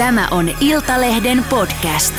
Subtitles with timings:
[0.00, 2.14] Tämä on Iltalehden podcast.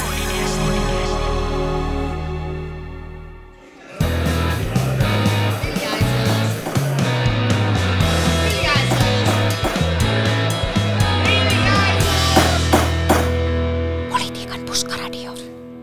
[14.09, 15.34] Politiikan puskaradio.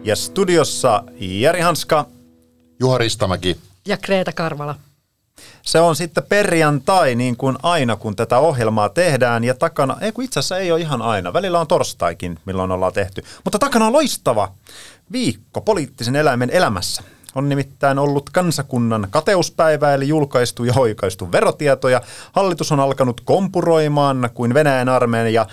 [0.05, 2.07] Ja studiossa Jari Hanska.
[2.81, 3.57] Juha Ristamäki.
[3.87, 4.88] Ja Kreta Karvala.
[5.63, 9.45] Se on sitten perjantai, niin kuin aina, kun tätä ohjelmaa tehdään.
[9.45, 11.33] Ja takana, ei kun itse asiassa ei ole ihan aina.
[11.33, 13.23] Välillä on torstaikin, milloin ollaan tehty.
[13.45, 14.53] Mutta takana on loistava
[15.13, 17.03] viikko poliittisen eläimen elämässä.
[17.35, 22.01] On nimittäin ollut kansakunnan kateuspäivä, eli julkaistu ja hoikaistu verotietoja.
[22.33, 25.47] Hallitus on alkanut kompuroimaan kuin Venäjän armeija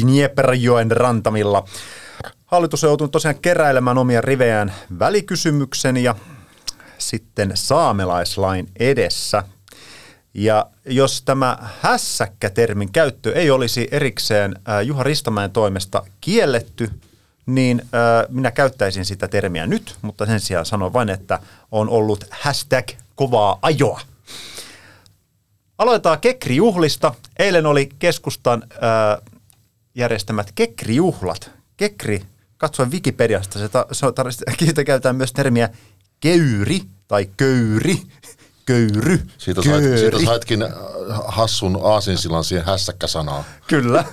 [0.00, 1.64] Dnieperjoen rantamilla.
[2.46, 6.14] Hallitus on joutunut tosiaan keräilemään omia rivejään välikysymyksen ja
[7.10, 9.44] sitten saamelaislain edessä.
[10.34, 16.90] Ja jos tämä hässäkkä-termin käyttö ei olisi erikseen äh, Juha Ristamäen toimesta kielletty,
[17.46, 21.38] niin äh, minä käyttäisin sitä termiä nyt, mutta sen sijaan sanon vain, että
[21.70, 24.00] on ollut hashtag kovaa ajoa.
[25.78, 27.14] Aloitetaan Kekri-juhlista.
[27.38, 29.32] Eilen oli keskustan äh,
[29.94, 31.50] järjestämät Kekri-juhlat.
[31.76, 32.22] Kekri,
[32.56, 35.68] katsoin Wikipediasta, se, ta, se on, tar- käytetään myös termiä
[36.22, 38.02] keyri tai köyri,
[38.66, 40.64] köyry, Siitä, sait, siitä saitkin
[41.24, 43.44] hassun aasinsilan siihen hässäkkä-sanaan.
[43.66, 44.04] Kyllä,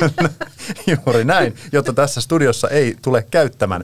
[1.06, 3.84] juuri näin, jotta tässä studiossa ei tule käyttämään.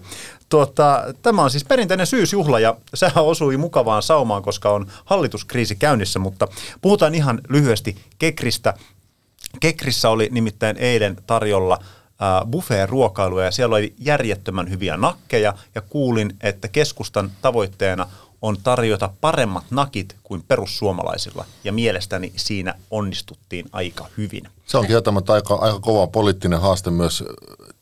[0.50, 6.20] Tuota, tämä on siis perinteinen syysjuhla ja sehän osui mukavaan saumaan, koska on hallituskriisi käynnissä,
[6.20, 6.48] mutta
[6.82, 8.74] puhutaan ihan lyhyesti Kekristä.
[9.60, 11.80] Kekrissä oli nimittäin eilen tarjolla
[12.50, 18.08] buffet-ruokailuja ja siellä oli järjettömän hyviä nakkeja ja kuulin, että keskustan tavoitteena
[18.42, 24.44] on tarjota paremmat nakit kuin perussuomalaisilla ja mielestäni siinä onnistuttiin aika hyvin.
[24.66, 27.24] Se on kieltämättä aika, aika kova poliittinen haaste myös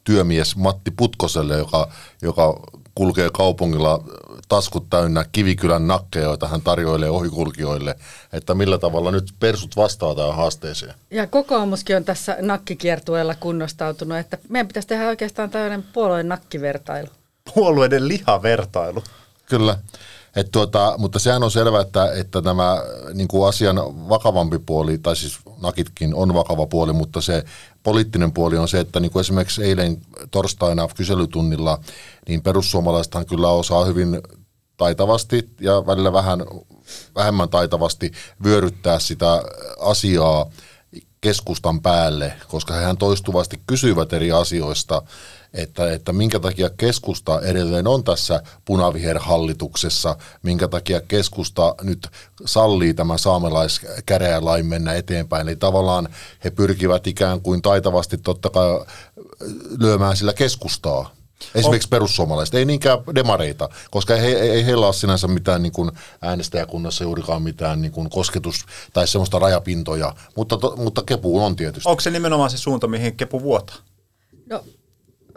[0.04, 2.60] työmies Matti Putkoselle, joka, joka
[2.96, 4.04] kulkee kaupungilla
[4.50, 7.96] taskut täynnä Kivikylän nakkeja, joita hän tarjoilee ohikulkijoille,
[8.34, 10.94] että millä tavalla nyt persut vastaa tähän haasteeseen.
[11.12, 17.08] Ja kokoomuskin on tässä nakkikiertueella kunnostautunut, että meidän pitäisi tehdä oikeastaan tällainen puolueen nakkivertailu.
[17.56, 19.04] Puolueiden lihavertailu.
[19.46, 19.78] Kyllä.
[20.36, 22.84] Et tuota, mutta sehän on selvää, että, että tämä
[23.14, 23.76] niin kuin asian
[24.10, 27.44] vakavampi puoli, tai siis nakitkin on vakava puoli, mutta se
[27.84, 29.98] poliittinen puoli on se, että niin kuin esimerkiksi eilen
[30.32, 31.80] torstaina kyselytunnilla,
[32.28, 34.22] niin perussuomalaisethan kyllä osaa hyvin
[34.78, 36.40] taitavasti ja välillä vähän
[37.16, 38.12] vähemmän taitavasti
[38.44, 39.44] vyöryttää sitä
[39.80, 40.50] asiaa
[41.22, 45.02] keskustan päälle, koska hehän toistuvasti kysyvät eri asioista,
[45.54, 52.08] että, että minkä takia keskusta edelleen on tässä punaviherhallituksessa, minkä takia keskusta nyt
[52.46, 55.48] sallii tämän saamelaiskäräjälain mennä eteenpäin.
[55.48, 56.10] Eli tavallaan
[56.44, 58.86] he pyrkivät ikään kuin taitavasti totta kai
[59.80, 61.12] lyömään sillä keskustaa.
[61.56, 61.90] Esimerkiksi on.
[61.90, 65.92] perussuomalaiset, ei niinkään demareita, koska ei, ei, ei heillä ole sinänsä mitään niin kuin
[66.22, 71.90] äänestäjäkunnassa juurikaan mitään niin kuin kosketus- tai semmoista rajapintoja, mutta, to, mutta kepu on tietysti.
[71.90, 73.76] Onko se nimenomaan se suunta, mihin kepu vuotaa?
[74.50, 74.64] No,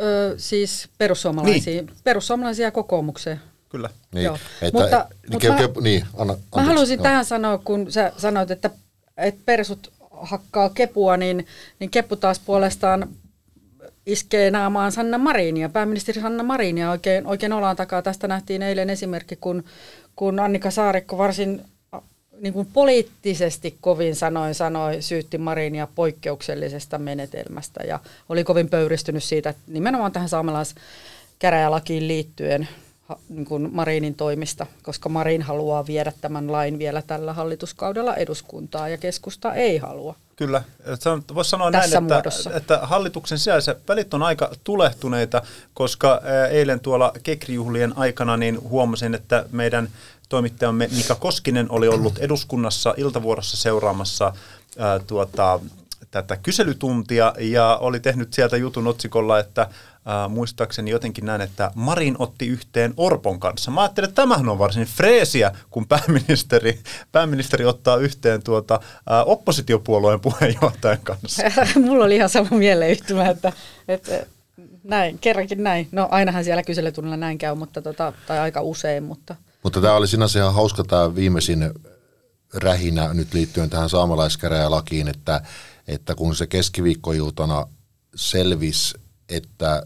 [0.00, 1.90] ö, siis perussuomalaisia, niin.
[2.04, 3.40] perussuomalaisia kokoomukseen.
[3.68, 3.90] Kyllä.
[4.14, 4.38] Niin, Joo.
[4.62, 7.02] Että, mutta, ke, mutta ke, mä, niin, anna, anteeksi, mä haluaisin jo.
[7.02, 8.70] tähän sanoa, kun sä sanoit, että,
[9.16, 11.46] että persut hakkaa kepua, niin,
[11.78, 13.08] niin keppu taas puolestaan
[14.06, 18.02] iskee naamaan Sanna Marinia, pääministeri Sanna Marinia oikein, oikein olaan takaa.
[18.02, 19.64] Tästä nähtiin eilen esimerkki, kun,
[20.16, 21.64] kun Annika Saarikko varsin
[22.40, 29.50] niin kuin poliittisesti kovin sanoin sanoi, syytti Marinia poikkeuksellisesta menetelmästä ja oli kovin pöyristynyt siitä,
[29.50, 32.68] että nimenomaan tähän saamelaiskäräjälakiin liittyen
[33.28, 38.98] niin kuin Marinin toimista, koska Marin haluaa viedä tämän lain vielä tällä hallituskaudella eduskuntaa ja
[38.98, 40.14] keskusta ei halua.
[40.36, 40.62] Kyllä,
[41.34, 45.42] voisi sanoa Tässä näin, että, että hallituksen sisäiset välit on aika tulehtuneita,
[45.74, 46.20] koska
[46.50, 49.88] eilen tuolla kekrijuhlien aikana niin huomasin, että meidän
[50.28, 54.32] toimittajamme Mika Koskinen oli ollut eduskunnassa iltavuorossa seuraamassa
[54.78, 55.60] ää, tuota,
[56.10, 62.16] tätä kyselytuntia ja oli tehnyt sieltä jutun otsikolla, että äh, muistaakseni jotenkin näin, että Marin
[62.18, 63.70] otti yhteen Orpon kanssa.
[63.70, 66.80] Mä ajattelin, että tämähän on varsin freesiä, kun pääministeri,
[67.12, 71.42] pääministeri ottaa yhteen tuota, äh, oppositiopuolueen puheenjohtajan kanssa.
[71.84, 73.52] Mulla oli ihan sama mieleyhtymä, että,
[73.88, 74.26] että
[74.84, 75.88] näin, kerrankin näin.
[75.92, 79.36] No ainahan siellä kyselytunnilla näin käy, mutta tota, tai aika usein, mutta...
[79.62, 81.72] Mutta tämä oli sinänsä ihan hauska tämä viimeisin
[82.54, 85.42] rähinä nyt liittyen tähän saamelaiskäräjälakiin, että
[85.88, 87.66] että kun se keskiviikkoiltana
[88.14, 88.94] selvisi,
[89.28, 89.82] että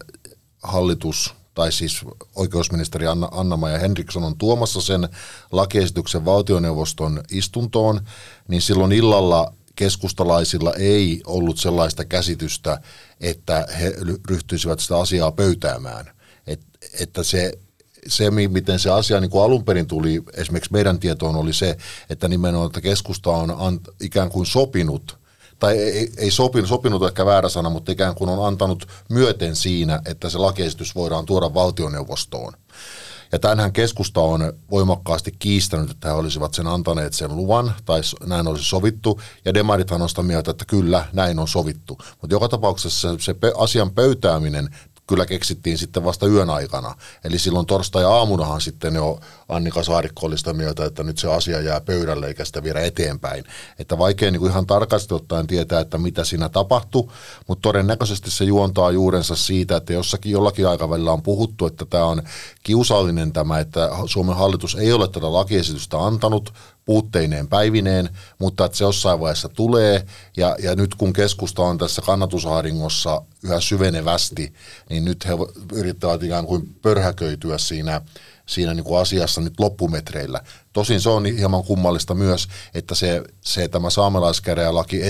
[0.63, 2.01] hallitus tai siis
[2.35, 5.09] oikeusministeri Anna, Anna-Maja Henriksson on tuomassa sen
[5.51, 8.01] lakiesityksen valtioneuvoston istuntoon,
[8.47, 12.81] niin silloin illalla keskustalaisilla ei ollut sellaista käsitystä,
[13.19, 13.93] että he
[14.29, 16.11] ryhtyisivät sitä asiaa pöytäämään.
[16.47, 16.61] Et,
[16.99, 17.53] että se,
[18.07, 21.77] se, miten se asia niin kuin alun perin tuli esimerkiksi meidän tietoon, oli se,
[22.09, 25.21] että nimenomaan että keskusta on ant, ikään kuin sopinut
[25.61, 30.01] tai ei, ei sopinut, sopinut ehkä väärä sana, mutta ikään kuin on antanut myöten siinä,
[30.05, 32.53] että se lakiesitys voidaan tuoda valtioneuvostoon.
[33.31, 38.47] Ja tänhän keskusta on voimakkaasti kiistänyt, että he olisivat sen antaneet sen luvan, tai näin
[38.47, 41.97] olisi sovittu, ja demarithan on sitä mieltä, että kyllä, näin on sovittu.
[42.21, 44.75] Mutta joka tapauksessa se, se asian pöytääminen
[45.07, 46.95] kyllä keksittiin sitten vasta yön aikana.
[47.23, 49.19] Eli silloin torstai-aamunahan sitten jo
[49.49, 53.43] Annika Saarikko oli sitä mieltä, että nyt se asia jää pöydälle eikä sitä viedä eteenpäin.
[53.79, 57.07] Että vaikea niin kuin ihan tarkasti ottaen tietää, että mitä siinä tapahtui,
[57.47, 62.23] mutta todennäköisesti se juontaa juurensa siitä, että jossakin jollakin aikavälillä on puhuttu, että tämä on
[62.63, 66.53] kiusallinen tämä, että Suomen hallitus ei ole tätä lakiesitystä antanut,
[66.85, 70.05] puutteineen päivineen, mutta että se jossain vaiheessa tulee.
[70.37, 74.53] Ja, ja nyt kun keskusta on tässä kannatusahdingossa yhä syvenevästi,
[74.89, 75.31] niin nyt he
[75.73, 78.01] yrittävät ikään kuin pörhäköityä siinä
[78.51, 80.41] siinä niin kuin asiassa nyt loppumetreillä.
[80.73, 85.01] Tosin se on hieman kummallista myös, että se, se tämä saamelaiskäräjälaki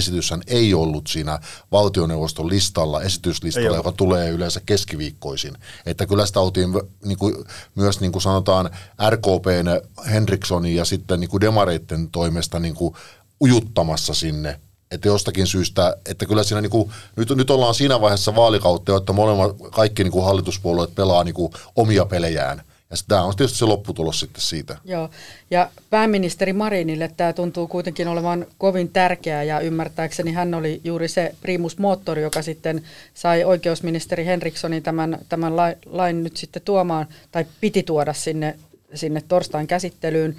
[0.48, 1.40] ei ollut siinä
[1.72, 5.54] valtioneuvoston listalla, esityslistalla, joka tulee yleensä keskiviikkoisin.
[5.86, 6.70] Että kyllä sitä oltiin
[7.06, 7.36] niin kuin,
[7.76, 8.70] myös niin kuin sanotaan
[9.10, 12.96] RKPn Henrikssonin ja sitten niin kuin demareitten toimesta niin kuin
[13.42, 14.60] ujuttamassa sinne
[14.92, 19.14] että jostakin syystä, että kyllä siinä niin kuin, nyt, nyt ollaan siinä vaiheessa vaalikautta, että
[19.14, 22.64] molemmat kaikki niin kuin hallituspuolueet pelaa niin kuin omia pelejään.
[22.92, 24.78] Ja tämä on tietysti se lopputulos sitten siitä.
[24.86, 25.10] Joo,
[25.52, 31.36] ja pääministeri Marinille tämä tuntuu kuitenkin olevan kovin tärkeää ja ymmärtääkseni hän oli juuri se
[31.42, 32.84] primus moottori, joka sitten
[33.14, 38.60] sai oikeusministeri Henrikssonin tämän, tämän lain, lain nyt sitten tuomaan, tai piti tuoda sinne,
[38.94, 40.36] sinne torstain käsittelyyn,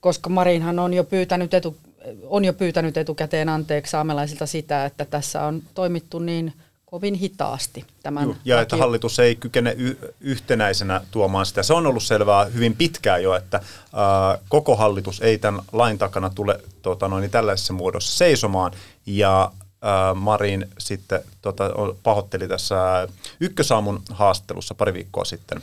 [0.00, 1.76] koska Marinhan on jo pyytänyt etu,
[2.22, 6.52] on jo pyytänyt etukäteen anteeksi saamelaisilta sitä, että tässä on toimittu niin–
[6.94, 8.62] kovin hitaasti tämän Juh, Ja laki...
[8.62, 11.62] että hallitus ei kykene y- yhtenäisenä tuomaan sitä.
[11.62, 13.60] Se on ollut selvää hyvin pitkään jo, että
[13.92, 18.72] ää, koko hallitus ei tämän lain takana tule tota, noin, tällaisessa muodossa seisomaan.
[19.06, 19.52] Ja
[19.82, 21.70] ää, Marin sitten tota,
[22.02, 23.08] pahoitteli tässä
[23.40, 25.62] ykkösaamun haastattelussa pari viikkoa sitten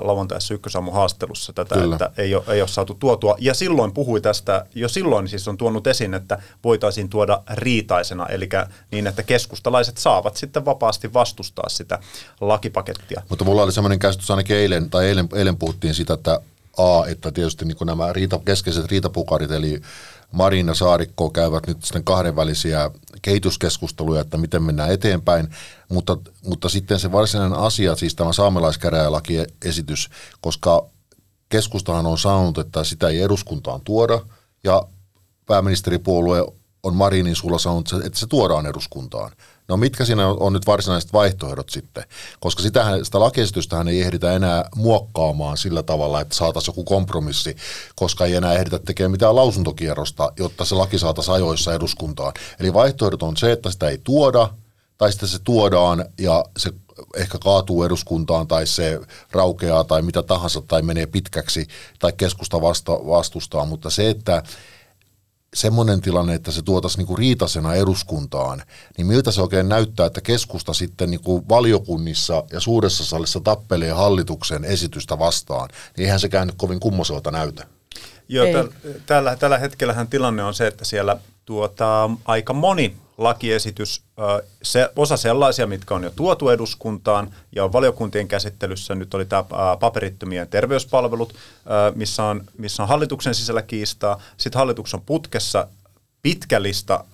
[0.00, 1.94] lauantaissa ykkösaamun haastelussa tätä, Kyllä.
[1.96, 3.36] että ei ole, ei ole saatu tuotua.
[3.38, 8.48] Ja silloin puhui tästä, jo silloin siis on tuonut esiin, että voitaisiin tuoda riitaisena, eli
[8.90, 11.98] niin, että keskustalaiset saavat sitten vapaasti vastustaa sitä
[12.40, 13.22] lakipakettia.
[13.28, 16.40] Mutta mulla oli sellainen käsitys ainakin eilen, tai eilen, eilen puhuttiin sitä, että
[16.76, 19.80] A, että tietysti niin nämä riita, keskeiset riitapukarit, eli
[20.32, 22.90] Marina Saarikko käyvät nyt sitten kahdenvälisiä
[23.22, 25.48] kehityskeskusteluja, että miten mennään eteenpäin,
[25.88, 30.86] mutta, mutta sitten se varsinainen asia, siis tämä saamelaiskäräjälakiesitys, koska
[31.48, 34.20] keskustahan on sanonut, että sitä ei eduskuntaan tuoda,
[34.64, 34.82] ja
[35.46, 36.46] pääministeripuolue
[36.82, 39.32] on Marinin sulla sanonut, että se tuodaan eduskuntaan.
[39.68, 42.04] No mitkä siinä on, on nyt varsinaiset vaihtoehdot sitten?
[42.40, 47.56] Koska sitähän, sitä lakiesitystähän ei ehditä enää muokkaamaan sillä tavalla, että saataisiin joku kompromissi,
[47.96, 52.32] koska ei enää ehditä tekemään mitään lausuntokierrosta, jotta se laki saataisiin ajoissa eduskuntaan.
[52.60, 54.48] Eli vaihtoehdot on se, että sitä ei tuoda,
[54.98, 56.72] tai sitten se tuodaan ja se
[57.16, 59.00] ehkä kaatuu eduskuntaan tai se
[59.32, 61.66] raukeaa tai mitä tahansa tai menee pitkäksi
[61.98, 64.42] tai keskusta vasta, vastustaa, mutta se, että
[65.56, 68.62] semmoinen tilanne, että se tuotaisiin niinku riitasena eduskuntaan,
[68.96, 74.64] niin miltä se oikein näyttää, että keskusta sitten niinku valiokunnissa ja suuressa salissa tappelee hallituksen
[74.64, 77.66] esitystä vastaan, niin eihän sekään nyt kovin kummoselta näytä.
[78.28, 78.46] Joo,
[79.06, 84.02] tällä, tällä hetkellähän tilanne on se, että siellä tuota, aika moni lakiesitys,
[84.62, 88.94] se, osa sellaisia, mitkä on jo tuotu eduskuntaan ja on valiokuntien käsittelyssä.
[88.94, 89.44] Nyt oli tämä
[89.80, 91.34] paperittomien terveyspalvelut,
[91.94, 94.22] missä on, missä on hallituksen sisällä kiistaa.
[94.36, 95.68] Sitten hallitus on putkessa
[96.22, 97.04] pitkä lista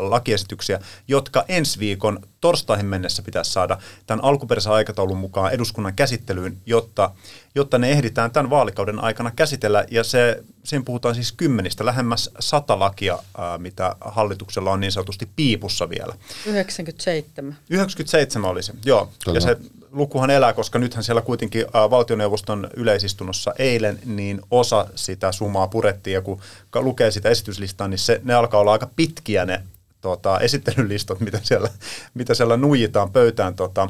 [0.00, 7.10] lakiesityksiä, jotka ensi viikon torstaihin mennessä pitäisi saada tämän alkuperäisen aikataulun mukaan eduskunnan käsittelyyn, jotta,
[7.54, 9.84] jotta ne ehditään tämän vaalikauden aikana käsitellä.
[9.90, 15.28] Ja se, siinä puhutaan siis kymmenistä, lähemmäs sata lakia, ää, mitä hallituksella on niin sanotusti
[15.36, 16.14] piipussa vielä.
[16.46, 17.56] 97.
[17.70, 19.10] 97 oli se, joo.
[19.24, 19.36] Kyllä.
[19.36, 19.56] Ja se
[19.92, 26.20] lukuhan elää, koska nythän siellä kuitenkin valtioneuvoston yleisistunnossa eilen niin osa sitä summaa purettiin ja
[26.20, 26.40] kun
[26.74, 29.62] lukee sitä esityslistaa, niin se, ne alkaa olla aika pitkiä ne
[30.00, 31.68] tota, esittelylistot, mitä siellä,
[32.14, 33.88] mitä siellä nuijitaan pöytään tota,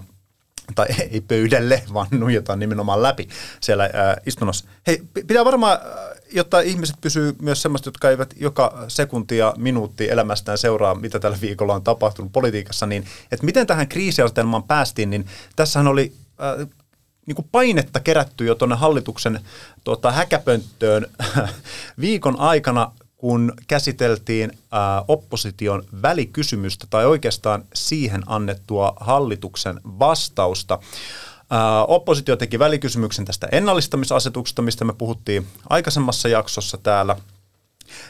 [0.74, 3.28] tai ei pöydälle, vaan nuijataan nimenomaan läpi
[3.60, 4.68] siellä ää, istunnossa.
[4.86, 5.78] Hei, pitää varmaan,
[6.32, 11.74] jotta ihmiset pysyy myös semmoista, jotka eivät joka sekuntia, minuutti elämästään seuraa, mitä tällä viikolla
[11.74, 16.56] on tapahtunut politiikassa, niin että miten tähän kriisiasetelmaan päästiin, niin tässähän oli ää,
[17.26, 19.40] niin kuin painetta kerätty jo tuonne hallituksen
[19.84, 21.06] tota, häkäpönttöön
[22.00, 30.78] viikon aikana, kun käsiteltiin ää, opposition välikysymystä tai oikeastaan siihen annettua hallituksen vastausta.
[31.50, 37.16] Ää, oppositio teki välikysymyksen tästä ennallistamisasetuksesta, mistä me puhuttiin aikaisemmassa jaksossa täällä–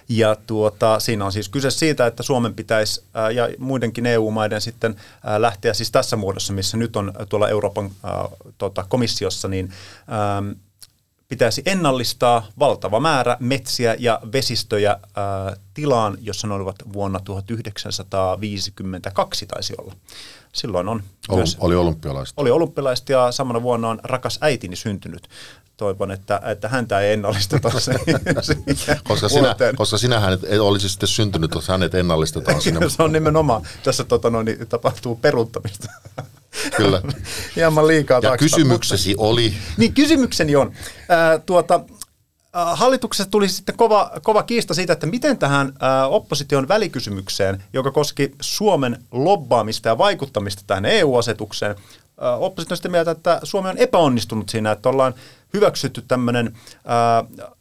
[0.09, 4.97] ja tuota, siinä on siis kyse siitä, että Suomen pitäisi ää, ja muidenkin EU-maiden sitten
[5.25, 9.73] ää, lähteä siis tässä muodossa, missä nyt on tuolla Euroopan ää, tota, komissiossa, niin
[10.09, 10.43] ää,
[11.31, 15.01] pitäisi ennallistaa valtava määrä metsiä ja vesistöjä ää,
[15.75, 19.95] tilaan, jossa ne olivat vuonna 1952 taisi olla.
[20.53, 22.39] Silloin on Oli, myös, oli olympialaiset.
[22.39, 25.29] oli olympialaiset ja samana vuonna on rakas äitini syntynyt.
[25.81, 27.93] Toivon, että, että häntä ei ennallisteta se,
[29.09, 32.89] Koska, sinä, koska sinähän et, et olisi sitten syntynyt, jos hänet ennallistetaan sinne.
[32.89, 35.89] se on nimenomaan, tässä tota, no, niin, tapahtuu peruuttamista.
[36.77, 37.03] Kyllä.
[37.57, 38.45] Hieman liikaa Ja taakse.
[38.45, 40.73] kysymyksesi oli, Niin kysymykseni on,
[41.09, 41.81] ää, tuota,
[42.53, 47.91] ää, hallituksessa tuli sitten kova, kova kiista siitä, että miten tähän ää, opposition välikysymykseen, joka
[47.91, 51.77] koski Suomen lobbaamista ja vaikuttamista tähän EU-asetukseen,
[52.41, 55.15] oppositio on sitä mieltä, että Suomi on epäonnistunut siinä, että ollaan
[55.55, 56.55] hyväksytty tämmöinen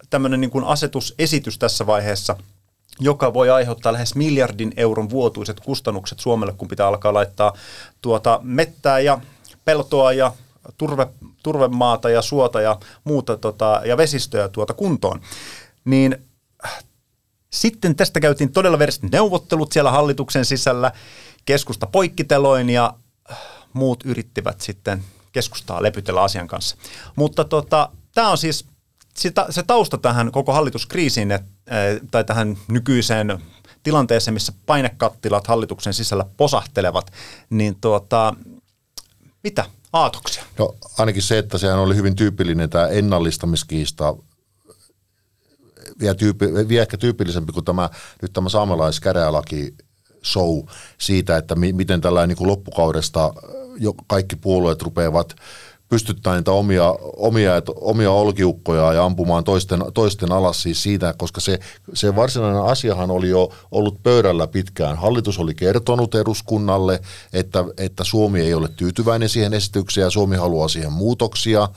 [0.10, 2.36] tämmöinen niin kuin asetusesitys tässä vaiheessa,
[3.00, 7.53] joka voi aiheuttaa lähes miljardin euron vuotuiset kustannukset Suomelle, kun pitää alkaa laittaa
[8.01, 9.22] tuota mettää ja
[9.65, 10.34] peltoa ja
[10.77, 11.08] turve,
[11.43, 15.22] turvemaata ja suota ja muuta tota, ja vesistöjä tuota kuntoon.
[15.86, 16.17] Niin
[17.50, 20.91] sitten tästä käytiin todella veriset neuvottelut siellä hallituksen sisällä.
[21.46, 22.93] Keskusta poikkiteloin ja
[23.74, 26.75] muut yrittivät sitten keskustaa lepytellä asian kanssa.
[27.15, 28.65] Mutta tota, tämä on siis
[29.17, 33.39] sitä, se tausta tähän koko hallituskriisiin et, eh, tai tähän nykyiseen
[33.83, 37.12] tilanteeseen, missä painekattilat hallituksen sisällä posahtelevat,
[37.50, 38.33] niin tuota,
[39.43, 40.43] mitä aatoksia?
[40.59, 44.15] no ainakin se, että sehän oli hyvin tyypillinen tämä ennallistamiskiista,
[46.00, 47.89] vielä, tyyppi, vielä ehkä tyypillisempi kuin tämä,
[48.21, 49.75] nyt tämä saamelaiskäräjälaki
[50.24, 50.59] show
[50.98, 53.33] siitä, että mi, miten tällainen niin loppukaudesta
[53.79, 55.36] jo kaikki puolueet rupeavat
[55.89, 61.59] pystyttää niitä omia, omia, omia olkiukkoja ja ampumaan toisten, toisten alas siis siitä, koska se,
[61.93, 64.98] se varsinainen asiahan oli jo ollut pöydällä pitkään.
[64.98, 67.01] Hallitus oli kertonut eduskunnalle,
[67.33, 71.69] että, että Suomi ei ole tyytyväinen siihen esitykseen ja Suomi haluaa siihen muutoksia.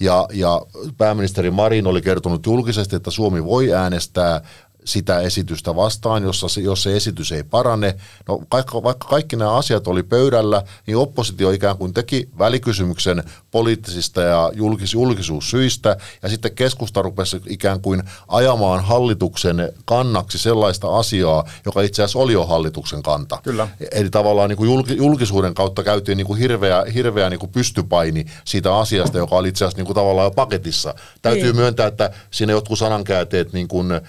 [0.00, 0.62] Ja, ja
[0.98, 4.40] pääministeri Marin oli kertonut julkisesti, että Suomi voi äänestää
[4.86, 7.94] sitä esitystä vastaan, jossa se, jos se esitys ei parane.
[8.28, 14.20] No, vaikka, vaikka kaikki nämä asiat oli pöydällä, niin oppositio ikään kuin teki välikysymyksen poliittisista
[14.22, 21.82] ja julkis, julkisuussyistä, ja sitten keskusta rupesi ikään kuin ajamaan hallituksen kannaksi sellaista asiaa, joka
[21.82, 23.38] itse asiassa oli jo hallituksen kanta.
[23.42, 23.68] Kyllä.
[23.90, 28.26] Eli tavallaan niin kuin julki, julkisuuden kautta käytiin niin kuin hirveä, hirveä niin kuin pystypaini
[28.44, 30.94] siitä asiasta, joka oli itse asiassa niin kuin tavallaan jo paketissa.
[31.22, 31.56] Täytyy Niin.
[31.56, 34.00] myöntää, että siinä jotkut sanankäänteet niin kuin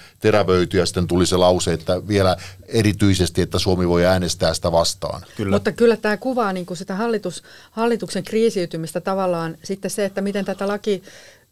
[0.68, 2.36] terävöity ja sitten tuli se lause, että vielä
[2.68, 5.22] erityisesti, että Suomi voi äänestää sitä vastaan.
[5.36, 5.56] Kyllä.
[5.56, 10.44] Mutta kyllä tämä kuvaa niin kuin sitä hallitus, hallituksen kriisiytymistä tavallaan sitten se, että miten
[10.44, 11.02] tätä laki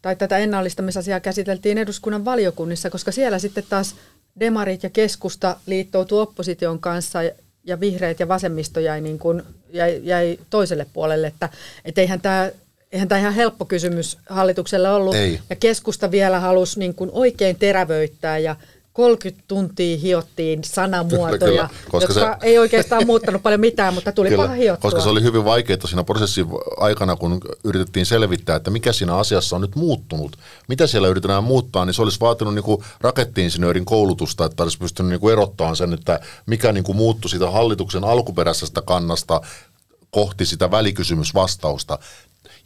[0.01, 3.95] tai tätä ennallistamisasiaa käsiteltiin eduskunnan valiokunnissa, koska siellä sitten taas
[4.39, 9.43] demarit ja keskusta liittoutu opposition kanssa ja- ja vihreät ja vasemmisto jäi, niin kuin,
[9.73, 11.49] jäi, jäi toiselle puolelle, että
[11.85, 12.51] et eihän tämä
[12.91, 15.15] Eihän tämä ihan helppo kysymys hallitukselle ollut.
[15.15, 15.39] Ei.
[15.49, 18.55] Ja keskusta vielä halusi niin kuin oikein terävöittää ja
[18.97, 24.31] 30 tuntia hiottiin sanamuotoja, Kyllä, koska jotka se- ei oikeastaan muuttanut paljon mitään, mutta tuli
[24.37, 24.91] paha hiottua.
[24.91, 26.45] koska se oli hyvin vaikeaa siinä prosessin
[26.77, 30.37] aikana, kun yritettiin selvittää, että mikä siinä asiassa on nyt muuttunut.
[30.67, 35.19] Mitä siellä yritetään muuttaa, niin se olisi vaatinut niin rakettiinsinöörin koulutusta, että olisi pystynyt niin
[35.19, 39.41] kuin erottamaan sen, että mikä niin kuin muuttui siitä hallituksen alkuperäisestä kannasta
[40.11, 41.99] kohti sitä välikysymysvastausta.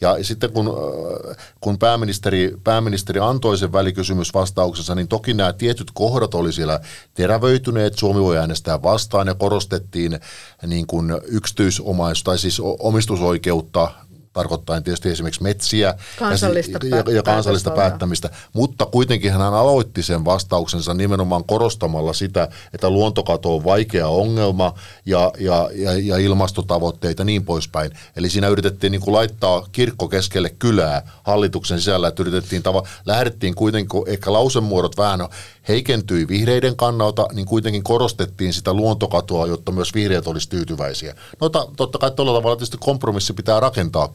[0.01, 6.33] Ja sitten kun, äh, kun pääministeri, pääministeri antoi sen välikysymysvastauksensa, niin toki nämä tietyt kohdat
[6.33, 6.79] oli siellä
[7.13, 10.19] terävöityneet, Suomi voi äänestää vastaan ja korostettiin
[10.67, 13.91] niin kuin yksityisomaisuus tai siis omistusoikeutta
[14.33, 20.25] tarkoittain tietysti esimerkiksi metsiä Kansallista ja, ja, ja kansallista päättämistä, mutta kuitenkin hän aloitti sen
[20.25, 24.73] vastauksensa nimenomaan korostamalla sitä, että luontokato on vaikea ongelma
[25.05, 27.91] ja, ja, ja, ja ilmastotavoitteita ja niin poispäin.
[28.15, 33.55] Eli siinä yritettiin niin kuin laittaa kirkko keskelle kylää hallituksen sisällä, että yritettiin tava, lähdettiin
[33.55, 35.19] kuitenkin, ehkä lausemuodot vähän
[35.67, 41.15] heikentyi vihreiden kannalta, niin kuitenkin korostettiin sitä luontokatoa, jotta myös vihreät olisi tyytyväisiä.
[41.41, 43.59] No ta, totta kai tuolla tavalla tietysti kompromissi pitää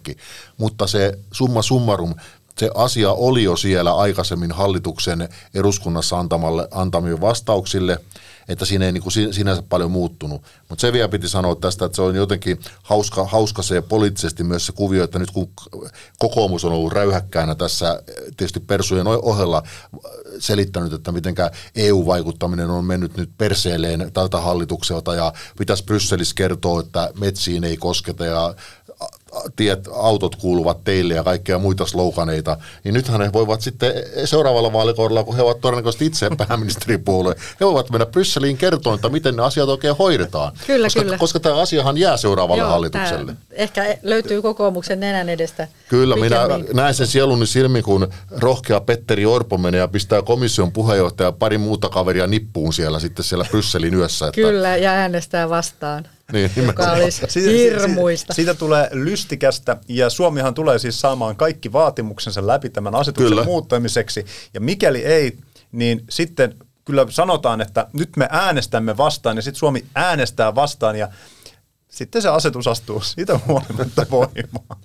[0.07, 0.17] rakentaakin,
[0.59, 2.15] mutta se summa summarum,
[2.59, 7.99] se asia oli jo siellä aikaisemmin hallituksen eduskunnassa antamalle, antamille vastauksille,
[8.49, 10.43] että siinä ei niin kuin sinänsä paljon muuttunut.
[10.69, 14.67] Mutta se vielä piti sanoa tästä, että se on jotenkin hauska, hauska se poliittisesti myös
[14.67, 15.51] se kuvio, että nyt kun
[16.19, 18.03] kokoomus on ollut räyhäkkäänä tässä
[18.37, 19.63] tietysti persujen ohella
[20.39, 21.35] selittänyt, että miten
[21.77, 28.25] EU-vaikuttaminen on mennyt nyt perseelleen tältä hallitukselta ja pitäisi Brysselissä kertoa, että metsiin ei kosketa
[28.25, 28.55] ja
[29.57, 33.93] tiet, autot kuuluvat teille ja kaikkea muita sloganeita, niin nythän he voivat sitten
[34.25, 39.37] seuraavalla vaalikaudella, kun he ovat todennäköisesti itse pääministeripuolue, he voivat mennä Brysseliin kertomaan, että miten
[39.37, 40.53] ne asiat oikein hoidetaan.
[40.67, 41.19] Kyllä, koska, kyllä.
[41.19, 43.33] koska tämä asiahan jää seuraavalle Joo, hallitukselle.
[43.33, 45.69] Tämä ehkä löytyy kokoomuksen nenän edestä.
[45.89, 46.39] Kyllä, minä
[46.75, 51.89] näen sen sieluni silmin, kun rohkea Petteri Orpo menee ja pistää komission puheenjohtaja pari muuta
[51.89, 54.27] kaveria nippuun siellä sitten siellä Brysselin yössä.
[54.27, 54.41] Että...
[54.41, 56.09] Kyllä, ja äänestää vastaan.
[56.33, 58.35] Niin, joka olisi hirmuista.
[58.35, 63.45] Siitä, siitä tulee lystikästä ja Suomihan tulee siis saamaan kaikki vaatimuksensa läpi tämän asetuksen kyllä.
[63.45, 64.27] muuttamiseksi.
[64.55, 65.39] Ja mikäli ei,
[65.73, 66.55] niin sitten
[66.85, 71.09] kyllä sanotaan, että nyt me äänestämme vastaan ja sitten Suomi äänestää vastaan ja
[71.89, 74.81] sitten se asetus astuu siitä huolimatta voimaan.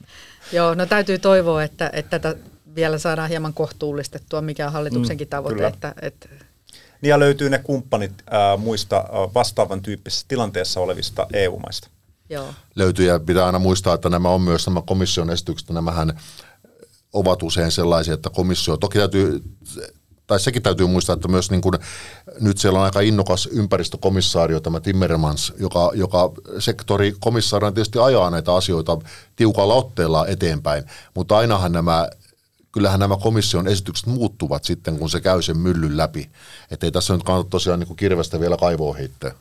[0.51, 2.39] Joo, no täytyy toivoa, että, että tätä
[2.75, 6.29] vielä saadaan hieman kohtuullistettua, mikä on hallituksenkin mm, tavoite, että, että
[7.01, 11.87] niin ja löytyy ne kumppanit ää, muista ää, vastaavan tyyppisessä tilanteessa olevista EU-maista.
[12.29, 12.53] Joo.
[12.75, 16.19] Löytyy ja pitää aina muistaa, että nämä on myös nämä komission esitykset, nämähän
[17.13, 19.43] ovat usein sellaisia, että komissio, toki täytyy,
[20.27, 21.73] tai sekin täytyy muistaa, että myös niin kuin,
[22.39, 28.97] nyt siellä on aika innokas ympäristökomissaario, tämä Timmermans, joka, joka sektorikomissaarina tietysti ajaa näitä asioita
[29.35, 30.83] tiukalla otteella eteenpäin,
[31.15, 32.09] mutta ainahan nämä
[32.71, 36.29] kyllähän nämä komission esitykset muuttuvat sitten, kun se käy sen myllyn läpi.
[36.71, 39.31] Että ei tässä nyt kannata tosiaan niin kuin kirvestä vielä kaivoa heittää.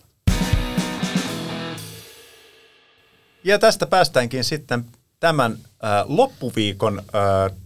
[3.45, 4.85] Ja tästä päästäänkin sitten
[5.21, 7.57] tämän äh, loppuviikon äh,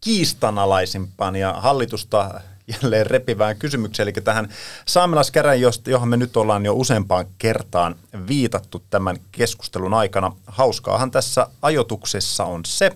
[0.00, 4.48] kiistanalaisimpaan ja hallitusta jälleen repivään kysymykseen, eli tähän
[4.86, 7.94] saamelaiskäräin, johon me nyt ollaan jo useampaan kertaan
[8.28, 10.32] viitattu tämän keskustelun aikana.
[10.46, 12.90] Hauskaahan tässä ajotuksessa on se,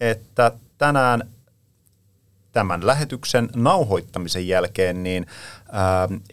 [0.00, 1.28] että tänään
[2.58, 5.26] tämän lähetyksen nauhoittamisen jälkeen, niin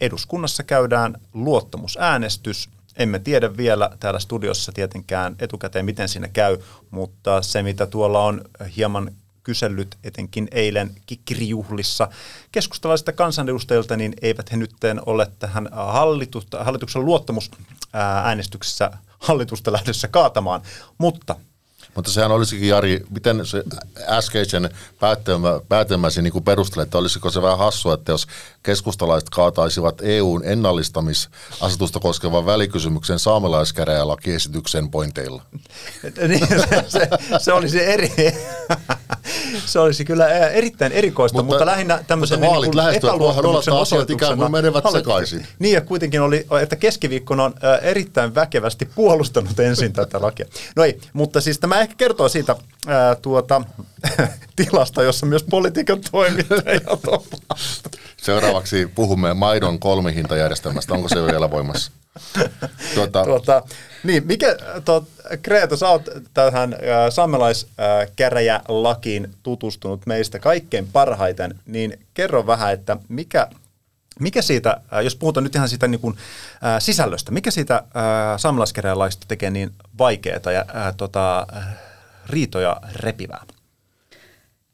[0.00, 2.68] eduskunnassa käydään luottamusäänestys.
[2.96, 6.58] Emme tiedä vielä täällä studiossa tietenkään etukäteen, miten siinä käy,
[6.90, 8.44] mutta se, mitä tuolla on
[8.76, 9.10] hieman
[9.42, 12.08] kysellyt etenkin eilen kikirijuhlissa
[12.52, 14.74] keskustalaisilta kansanedustajilta, niin eivät he nyt
[15.06, 15.68] ole tähän
[16.58, 20.62] hallituksen luottamusäänestyksessä hallitusta lähdössä kaatamaan.
[20.98, 21.36] Mutta
[21.96, 23.64] mutta sehän olisikin, Jari, miten se
[24.08, 28.26] äskeisen päätelmä, päätelmäsi niin perustelee, että olisiko se vähän hassua, että jos
[28.62, 35.42] keskustalaiset kaataisivat EUn ennallistamisasetusta koskevan välikysymyksen saamelaiskäräjälakiesityksen pointeilla?
[36.28, 38.12] niin, se, se, se, olisi eri,
[39.66, 44.38] se olisi kyllä erittäin erikoista, mutta, mutta lähinnä tämmöisen mutta vaalit niin epäluottamuksen asiat ikään
[44.38, 45.46] kuin menevät sekaisin.
[45.58, 50.46] Niin ja kuitenkin oli, että keskiviikkona on erittäin väkevästi puolustanut ensin tätä lakia.
[50.76, 53.62] No ei, mutta siis tämä ehkä kertoo siitä ää, tuota,
[54.56, 57.42] tilasta, jossa myös politiikan toimittajat ovat.
[58.16, 60.94] Seuraavaksi puhumme maidon kolmihintajärjestelmästä.
[60.94, 61.92] Onko se vielä voimassa?
[62.94, 63.62] Tuota, tuota,
[64.04, 65.04] niin, mikä, tuot,
[65.42, 66.78] Kreeta, sä oot tähän äh,
[67.10, 73.48] saamelaiskäräjälakiin tutustunut meistä kaikkein parhaiten, niin kerro vähän, että mikä,
[74.20, 76.16] mikä siitä, äh, jos puhutaan nyt ihan siitä niin kuin,
[76.64, 81.66] äh, sisällöstä, mikä siitä äh, tekee niin vaikeaa ja äh, tota, äh,
[82.26, 83.44] riitoja repivää?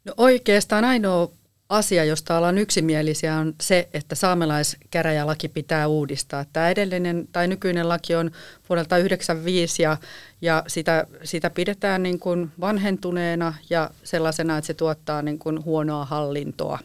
[0.05, 1.29] No oikeastaan ainoa
[1.69, 6.45] asia, josta ollaan yksimielisiä, on se, että saamelaiskäräjälaki pitää uudistaa.
[6.53, 8.31] Tämä edellinen tai nykyinen laki on
[8.69, 9.97] vuodelta 1995 ja,
[10.41, 16.05] ja sitä, sitä pidetään niin kuin vanhentuneena ja sellaisena, että se tuottaa niin kuin huonoa
[16.05, 16.79] hallintoa.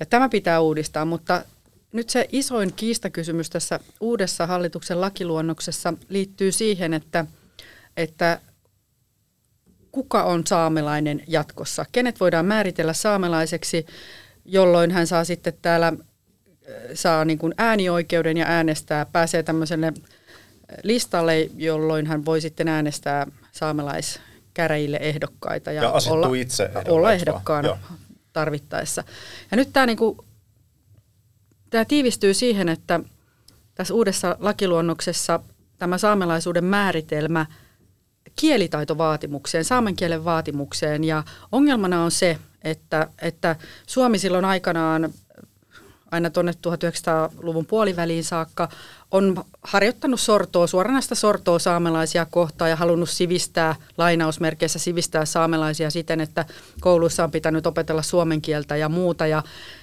[0.00, 1.44] Ja tämä pitää uudistaa, mutta
[1.92, 7.24] nyt se isoin kiistakysymys tässä uudessa hallituksen lakiluonnoksessa liittyy siihen, että,
[7.96, 8.40] että
[9.92, 13.86] kuka on saamelainen jatkossa, kenet voidaan määritellä saamelaiseksi,
[14.44, 15.94] jolloin hän saa sitten täällä äh,
[16.94, 19.94] saa niin kuin äänioikeuden ja äänestää, pääsee tämmöiselle äh,
[20.82, 27.78] listalle, jolloin hän voi sitten äänestää saamelaiskäräjille ehdokkaita ja, ja olla, itse olla ehdokkaana Joo.
[28.32, 29.04] tarvittaessa.
[29.50, 30.18] Ja nyt tämä, niin kuin,
[31.72, 33.00] tämä tiivistyy siihen, että
[33.74, 35.40] tässä uudessa lakiluonnoksessa
[35.78, 37.46] tämä saamelaisuuden määritelmä–
[38.36, 41.04] kielitaitovaatimukseen, saamen kielen vaatimukseen.
[41.04, 43.56] Ja ongelmana on se, että, että
[43.86, 45.10] Suomi silloin aikanaan
[46.10, 48.68] aina tuonne 1900-luvun puoliväliin saakka
[49.10, 56.44] on harjoittanut sortoa, suoranaista sortoa saamelaisia kohtaan ja halunnut sivistää, lainausmerkeissä sivistää saamelaisia siten, että
[56.80, 59.26] kouluissa on pitänyt opetella suomen kieltä ja muuta.
[59.26, 59.42] Ja,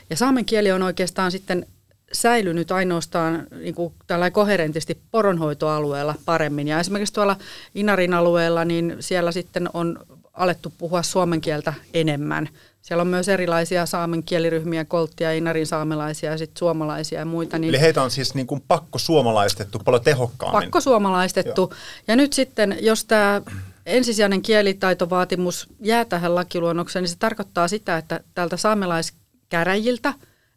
[0.09, 1.65] ja saamen kieli on oikeastaan sitten
[2.13, 6.67] säilynyt ainoastaan niin kuin tällä koherentisti poronhoitoalueella paremmin.
[6.67, 7.37] Ja esimerkiksi tuolla
[7.75, 9.99] Inarin alueella, niin siellä sitten on
[10.33, 12.49] alettu puhua suomen kieltä enemmän.
[12.81, 17.59] Siellä on myös erilaisia saamen kieliryhmiä, kolttia, inarin saamelaisia ja sitten suomalaisia ja muita.
[17.59, 20.61] Niin Eli heitä on siis niin kuin pakko suomalaistettu paljon tehokkaammin.
[20.61, 21.61] Pakko suomalaistettu.
[21.61, 21.79] Joo.
[22.07, 23.41] Ja nyt sitten, jos tämä
[23.85, 30.13] ensisijainen kielitaitovaatimus jää tähän lakiluonnokseen, niin se tarkoittaa sitä, että täältä saamelaiskäräjiltä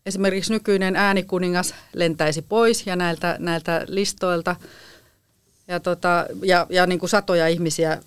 [0.06, 4.56] esimerkiksi nykyinen äänikuningas lentäisi pois ja näiltä, näiltä listoilta
[5.68, 7.98] ja, tota, ja, ja niin kuin satoja ihmisiä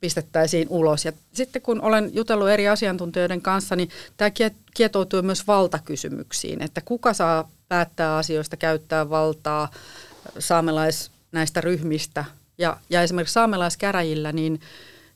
[0.00, 1.04] pistettäisiin ulos.
[1.04, 4.30] Ja sitten kun olen jutellut eri asiantuntijoiden kanssa, niin tämä
[4.74, 9.70] kietoutuu myös valtakysymyksiin, että kuka saa päättää asioista, käyttää valtaa
[10.38, 12.24] saamelais näistä ryhmistä.
[12.58, 14.60] Ja, ja esimerkiksi saamelaiskäräjillä, niin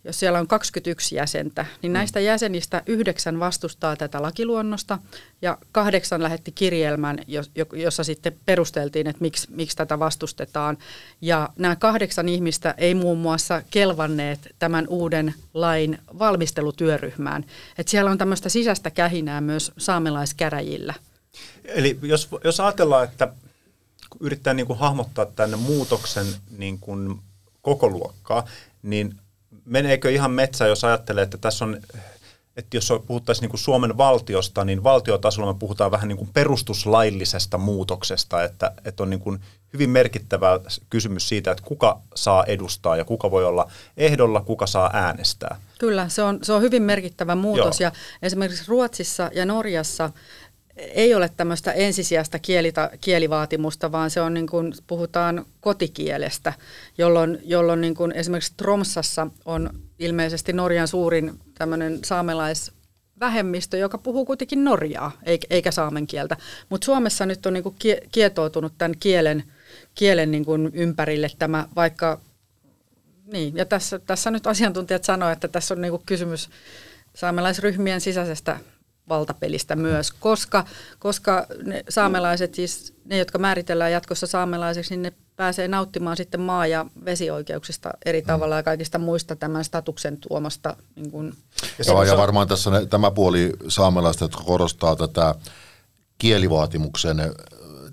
[0.04, 1.94] jos siellä on 21 jäsentä, niin mm.
[1.94, 4.98] näistä jäsenistä yhdeksän vastustaa tätä lakiluonnosta
[5.42, 7.18] ja kahdeksan lähetti kirjelmän,
[7.72, 10.78] jossa sitten perusteltiin, että miksi, miksi tätä vastustetaan.
[11.20, 17.44] Ja nämä kahdeksan ihmistä ei muun muassa kelvanneet tämän uuden lain valmistelutyöryhmään.
[17.78, 20.94] Että siellä on tämmöistä sisäistä kähinää myös saamelaiskäräjillä.
[21.64, 23.28] Eli jos, jos ajatellaan, että
[24.20, 26.26] yrittää niin kuin hahmottaa tänne muutoksen
[26.58, 27.18] niin kuin
[27.62, 28.46] koko luokkaa,
[28.82, 29.14] niin
[29.64, 31.80] meneekö ihan metsä, jos ajattelee, että tässä on
[32.56, 38.42] että jos puhuttaisiin niin Suomen valtiosta, niin valtiotasolla me puhutaan vähän niin kuin perustuslaillisesta muutoksesta,
[38.42, 39.40] että, että on niin kuin
[39.72, 44.90] hyvin merkittävä kysymys siitä, että kuka saa edustaa ja kuka voi olla ehdolla, kuka saa
[44.92, 45.60] äänestää.
[45.78, 47.88] Kyllä, se on, se on hyvin merkittävä muutos Joo.
[47.88, 50.10] ja esimerkiksi Ruotsissa ja Norjassa
[50.76, 56.52] ei ole tämmöistä ensisijaista kielita, kielivaatimusta, vaan se on niin kuin, puhutaan kotikielestä,
[56.98, 64.64] jolloin, jolloin niin kuin esimerkiksi Tromsassa on ilmeisesti Norjan suurin tämmöinen saamelaisvähemmistö, joka puhuu kuitenkin
[64.64, 65.12] norjaa,
[65.50, 66.36] eikä saamen kieltä.
[66.68, 67.76] Mutta Suomessa nyt on niin kuin
[68.12, 69.44] kietoutunut tämän kielen,
[69.94, 72.20] kielen niin kuin ympärille tämä, vaikka,
[73.32, 76.50] niin, ja tässä, tässä nyt asiantuntijat sanoivat, että tässä on niin kuin kysymys
[77.14, 78.58] saamelaisryhmien sisäisestä
[79.08, 80.64] valtapelistä myös, koska,
[80.98, 86.66] koska ne saamelaiset, siis ne, jotka määritellään jatkossa saamelaiseksi, niin ne pääsee nauttimaan sitten maa-
[86.66, 88.26] ja vesioikeuksista eri mm.
[88.26, 90.76] tavalla ja kaikista muista tämän statuksen tuomasta.
[90.96, 91.34] Niin kuin,
[91.78, 95.34] ja, Joo, ja varmaan tässä ne, tämä puoli saamelaista, jotka korostaa tätä
[96.18, 97.34] kielivaatimuksen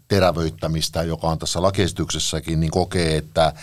[0.07, 3.53] terävöittämistä, joka on tässä lakiesityksessäkin, niin kokee, että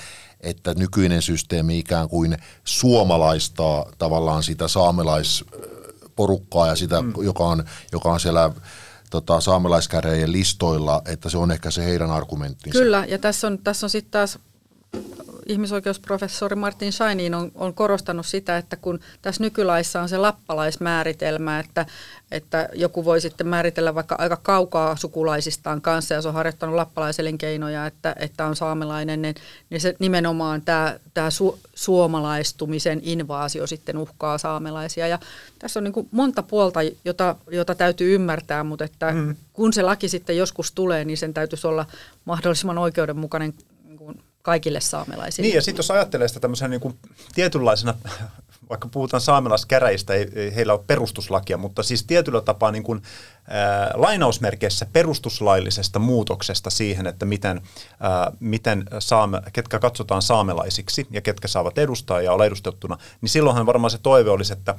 [0.41, 5.45] että nykyinen systeemi ikään kuin suomalaistaa tavallaan sitä saamelais
[6.19, 7.13] porukkaa ja sitä, mm.
[7.23, 8.51] joka, on, joka on siellä
[9.11, 12.79] tota, saamelaiskärejen listoilla, että se on ehkä se heidän argumenttinsa.
[12.79, 14.39] Kyllä, ja tässä on, tässä on sitten taas
[15.49, 21.87] ihmisoikeusprofessori Martin Scheinin on, on korostanut sitä, että kun tässä nykylaissa on se lappalaismääritelmä, että,
[22.31, 27.87] että joku voi sitten määritellä vaikka aika kaukaa sukulaisistaan kanssa ja se on harjoittanut lappalaiselinkeinoja,
[27.87, 29.35] että, että on saamelainen, niin,
[29.71, 35.07] niin se nimenomaan tämä, tämä su, suomalaistumisen invaasio sitten uhkaa saamelaisia.
[35.07, 35.19] Ja
[35.59, 39.37] tässä on niin kuin monta puolta, jota, jota täytyy ymmärtää, mutta että mm.
[39.53, 41.87] kun se laki sitten joskus tulee, niin sen täytyisi olla
[42.25, 43.55] mahdollisimman oikeudenmukainen
[44.49, 45.47] kaikille saamelaisille.
[45.47, 46.99] Niin, ja sitten jos ajattelee sitä tämmöisenä niin
[47.35, 47.95] tietynlaisena,
[48.71, 53.03] vaikka puhutaan saamelaiskäräjistä, ei, ei heillä ole perustuslakia, mutta siis tietyllä tapaa niin kuin,
[53.49, 57.61] ää, lainausmerkeissä perustuslaillisesta muutoksesta siihen, että miten,
[58.01, 63.67] ää, miten saame, ketkä katsotaan saamelaisiksi ja ketkä saavat edustaa ja olla edustettuna, niin silloinhan
[63.67, 64.75] varmaan se toive olisi, että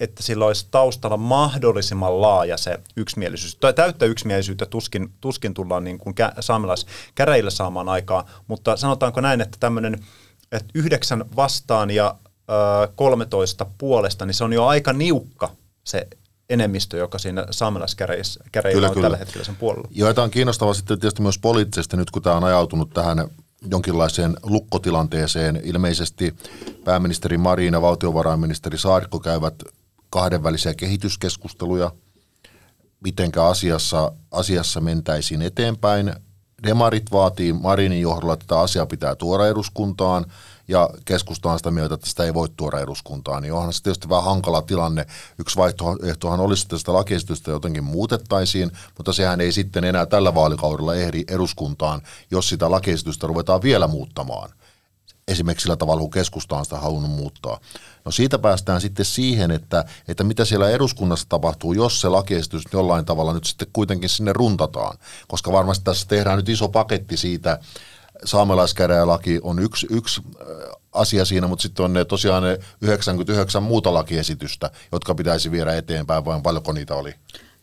[0.00, 3.56] että sillä olisi taustalla mahdollisimman laaja se yksimielisyys.
[3.56, 9.56] Tai täyttä yksimielisyyttä tuskin, tuskin tullaan niin kuin saamelaiskäräjillä saamaan aikaa, mutta sanotaanko näin, että
[9.60, 9.98] tämmöinen
[10.52, 12.14] että yhdeksän vastaan ja
[12.84, 15.50] ö, 13 puolesta, niin se on jo aika niukka
[15.84, 16.06] se
[16.50, 19.04] enemmistö, joka siinä saamelaiskäräjillä on kyllä.
[19.04, 19.88] tällä hetkellä sen puolella.
[19.90, 23.28] Joo, tämä on kiinnostavaa sitten tietysti myös poliittisesti nyt, kun tämä on ajautunut tähän
[23.70, 25.60] jonkinlaiseen lukkotilanteeseen.
[25.64, 26.36] Ilmeisesti
[26.84, 29.54] pääministeri Marin ja valtiovarainministeri Saarikko käyvät
[30.10, 31.90] kahdenvälisiä kehityskeskusteluja,
[33.00, 36.14] mitenkä asiassa, asiassa mentäisiin eteenpäin.
[36.62, 40.26] Demarit vaatii Marinin johdolla, että asiaa pitää tuoda eduskuntaan
[40.68, 44.08] ja keskusta on sitä mieltä, että sitä ei voi tuoda eduskuntaan, niin onhan se tietysti
[44.08, 45.06] vähän hankala tilanne.
[45.38, 50.94] Yksi vaihtoehtohan olisi, että sitä lakiesitystä jotenkin muutettaisiin, mutta sehän ei sitten enää tällä vaalikaudella
[50.94, 54.50] ehdi eduskuntaan, jos sitä lakiesitystä ruvetaan vielä muuttamaan.
[55.28, 57.60] Esimerkiksi sillä tavalla, kun keskusta on sitä halunnut muuttaa.
[58.04, 63.04] No siitä päästään sitten siihen, että, että mitä siellä eduskunnassa tapahtuu, jos se lakiesitys jollain
[63.04, 64.98] tavalla nyt sitten kuitenkin sinne runtataan.
[65.28, 67.58] Koska varmasti tässä tehdään nyt iso paketti siitä,
[68.24, 70.46] saamelaiskäräjälaki on yksi, yksi äh,
[70.92, 76.24] asia siinä, mutta sitten on ne, tosiaan ne 99 muuta lakiesitystä, jotka pitäisi viedä eteenpäin,
[76.24, 77.14] vai paljonko niitä oli?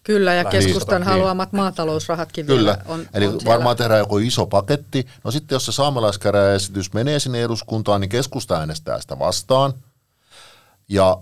[0.03, 1.11] Kyllä, ja Lähes keskustan sata.
[1.11, 3.51] haluamat maatalousrahatkin Kyllä, vielä on, eli on siellä.
[3.53, 5.07] varmaan tehdään joku iso paketti.
[5.23, 9.73] No sitten jos se saamelaiskäräjäesitys menee sinne eduskuntaan, niin keskusta äänestää sitä vastaan.
[10.89, 11.17] Ja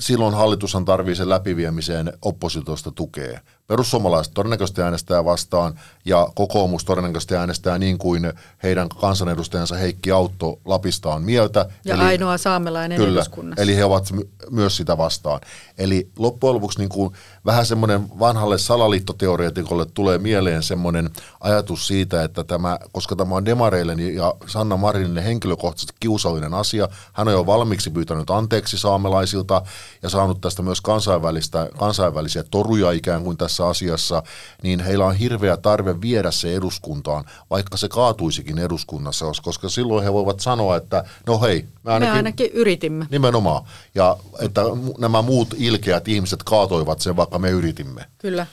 [0.00, 3.40] silloin hallitushan tarvii sen läpiviemiseen oppositiosta tukea.
[3.66, 11.14] Perussuomalaiset todennäköisesti äänestää vastaan ja kokoomus todennäköisesti äänestää niin kuin heidän kansanedustajansa Heikki Autto Lapista
[11.14, 11.66] on mieltä.
[11.84, 13.62] Ja ainoa saamelainen Kyllä, eduskunnassa.
[13.62, 15.40] eli he ovat my- myös sitä vastaan.
[15.78, 17.12] Eli loppujen lopuksi niin kuin
[17.46, 23.92] vähän semmoinen vanhalle salaliittoteoreetikolle tulee mieleen semmoinen ajatus siitä, että tämä, koska tämä on demareille
[23.92, 29.62] ja Sanna Marinille henkilökohtaisesti kiusallinen asia, hän on jo valmiiksi pyytänyt anteeksi saamelaisilta
[30.02, 34.22] ja saanut tästä myös kansainvälistä, kansainvälisiä toruja ikään kuin tässä asiassa,
[34.62, 40.12] niin heillä on hirveä tarve viedä se eduskuntaan, vaikka se kaatuisikin eduskunnassa, koska silloin he
[40.12, 43.06] voivat sanoa, että no hei, me Me ainakin, ainakin yritimme.
[43.10, 43.64] Nimenomaan.
[43.94, 44.62] Ja että
[44.98, 48.04] nämä muut ilkeät ihmiset kaatoivat sen, vaikka me yritimme.
[48.18, 48.46] Kyllä.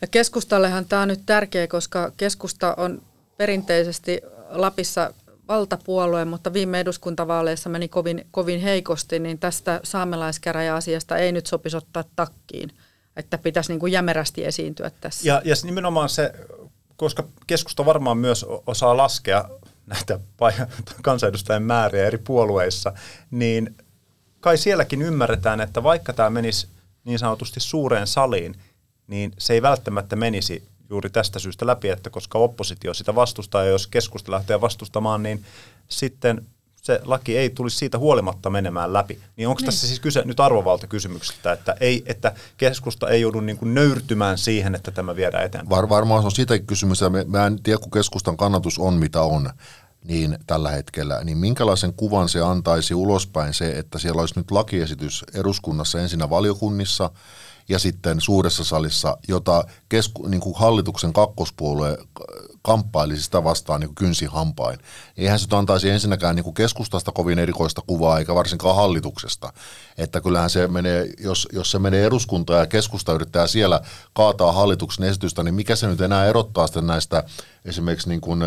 [0.00, 3.02] Ja keskustallehan tämä on nyt tärkeä, koska keskusta on
[3.36, 5.14] perinteisesti Lapissa
[5.48, 12.04] valtapuolue, mutta viime eduskuntavaaleissa meni kovin, kovin heikosti, niin tästä saamelaiskäräjäasiasta ei nyt sopisi ottaa
[12.16, 12.72] takkiin.
[13.16, 15.28] Että pitäisi niin kuin jämerästi esiintyä tässä.
[15.28, 16.32] Ja, ja nimenomaan se,
[16.96, 19.48] koska keskusta varmaan myös osaa laskea
[19.86, 20.20] näitä
[21.02, 22.92] kansanedustajien määriä eri puolueissa,
[23.30, 23.76] niin
[24.40, 26.68] kai sielläkin ymmärretään, että vaikka tämä menisi
[27.04, 28.56] niin sanotusti suureen saliin,
[29.06, 33.70] niin se ei välttämättä menisi juuri tästä syystä läpi, että koska oppositio sitä vastustaa, ja
[33.70, 35.44] jos keskusta lähtee vastustamaan, niin
[35.88, 36.46] sitten
[36.82, 39.18] se laki ei tulisi siitä huolimatta menemään läpi.
[39.36, 43.74] Niin onko tässä siis kyse nyt arvovaltakysymyksestä, että, ei, että keskusta ei joudu niin kuin
[43.74, 45.70] nöyrtymään siihen, että tämä viedään eteenpäin?
[45.70, 48.94] Var, varmaan se on siitäkin kysymys, ja me, mä en tiedä, kun keskustan kannatus on
[48.94, 49.50] mitä on,
[50.04, 55.24] niin tällä hetkellä, niin minkälaisen kuvan se antaisi ulospäin se, että siellä olisi nyt lakiesitys
[55.34, 57.10] eduskunnassa ensinnä valiokunnissa
[57.70, 61.98] ja sitten suuressa salissa, jota kesku, niin kuin hallituksen kakkospuolue
[62.62, 64.78] kamppailisi sitä vastaan niin kuin kynsi hampain.
[65.16, 69.52] Eihän se antaisi ensinnäkään niin kuin keskustasta kovin erikoista kuvaa, eikä varsinkaan hallituksesta.
[69.98, 73.80] Että kyllähän se menee, jos, jos se menee eduskuntaan ja keskusta yrittää siellä
[74.12, 77.24] kaataa hallituksen esitystä, niin mikä se nyt enää erottaa sitten näistä
[77.64, 78.42] esimerkiksi niin kuin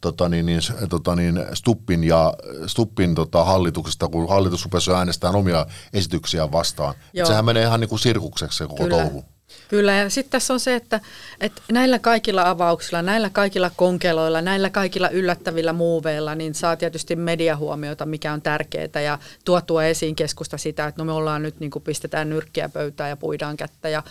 [0.00, 2.34] tota niin, niin, tota niin, Stuppin ja
[2.66, 6.94] Stuppin tota, hallituksesta, kun hallitus rupesi äänestämään omia esityksiä vastaan.
[7.12, 7.26] Joo.
[7.26, 8.96] sehän menee ihan niin kuin sirkukseksi se koko Kyllä.
[8.96, 9.24] touhu.
[9.68, 11.00] Kyllä, ja sitten tässä on se, että,
[11.40, 18.06] että näillä kaikilla avauksilla, näillä kaikilla konkeloilla, näillä kaikilla yllättävillä muuveilla, niin saa tietysti mediahuomiota,
[18.06, 21.82] mikä on tärkeää, ja tuotua esiin keskusta sitä, että no me ollaan nyt, niin kuin
[21.82, 24.02] pistetään nyrkkiä pöytään ja puidaan kättä, ja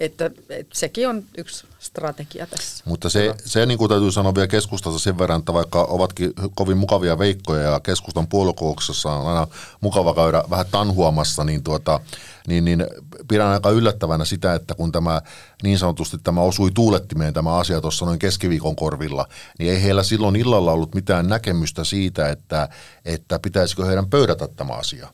[0.00, 2.84] että, että sekin on yksi strategia tässä.
[2.86, 6.76] Mutta se, se niin kuin täytyy sanoa vielä keskustasta sen verran, että vaikka ovatkin kovin
[6.76, 9.46] mukavia veikkoja ja keskustan puoluekokouksessa on aina
[9.80, 12.00] mukava käydä vähän tanhuamassa, niin, tuota,
[12.46, 12.86] niin, niin
[13.28, 15.22] pidän aika yllättävänä sitä, että kun tämä
[15.62, 19.26] niin sanotusti tämä osui tuulettimeen tämä asia tuossa noin keskiviikon korvilla,
[19.58, 22.68] niin ei heillä silloin illalla ollut mitään näkemystä siitä, että,
[23.04, 25.08] että pitäisikö heidän pöydätä tämä asia.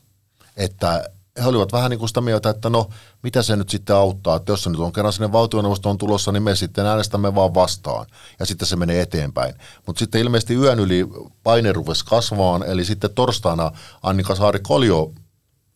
[0.57, 1.09] Että
[1.41, 2.89] he olivat vähän niin kuin sitä mieltä, että no
[3.23, 6.43] mitä se nyt sitten auttaa, että jos se nyt on kerran sinne valtioneuvostoon tulossa, niin
[6.43, 8.05] me sitten äänestämme vaan vastaan
[8.39, 9.55] ja sitten se menee eteenpäin.
[9.85, 11.07] Mutta sitten ilmeisesti yön yli
[11.43, 13.71] paine rupesi kasvaan, eli sitten torstaina
[14.03, 15.11] Annika Saarikko oli jo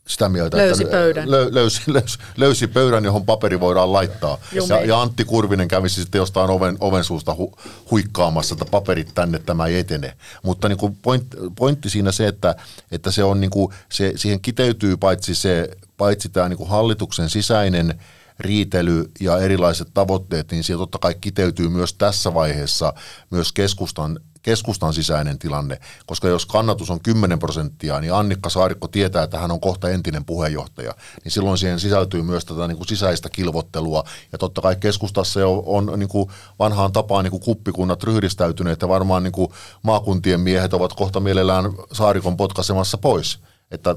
[0.07, 1.31] sitä mieltä, Löysi että pöydän.
[1.31, 4.37] Lö, löysi, löysi, löysi pöydän, johon paperi voidaan laittaa.
[4.51, 7.55] Ja, ja Antti Kurvinen kävisi sitten jostain oven, oven suusta hu,
[7.91, 10.17] huikkaamassa, että paperit tänne, tämä ei etene.
[10.43, 12.55] Mutta niin kuin point, pointti siinä se, että,
[12.91, 17.29] että se on niin kuin, se, siihen kiteytyy paitsi, se, paitsi tämä niin kuin hallituksen
[17.29, 17.99] sisäinen
[18.39, 22.93] riitely ja erilaiset tavoitteet, niin siihen totta kai kiteytyy myös tässä vaiheessa
[23.31, 29.23] myös keskustan keskustan sisäinen tilanne, koska jos kannatus on 10 prosenttia, niin Annikka Saarikko tietää,
[29.23, 33.29] että hän on kohta entinen puheenjohtaja, niin silloin siihen sisältyy myös tätä niin kuin sisäistä
[33.29, 38.81] kilvottelua, ja totta kai keskustassa jo on niin kuin vanhaan tapaan niin kuin kuppikunnat ryhdistäytyneet,
[38.81, 39.51] ja varmaan niin kuin
[39.83, 43.39] maakuntien miehet ovat kohta mielellään Saarikon potkasemassa pois,
[43.71, 43.95] että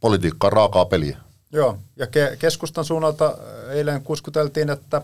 [0.00, 1.18] politiikka on raakaa peliä.
[1.52, 5.02] Joo, ja ke- keskustan suunnalta äh, eilen kuskuteltiin, että,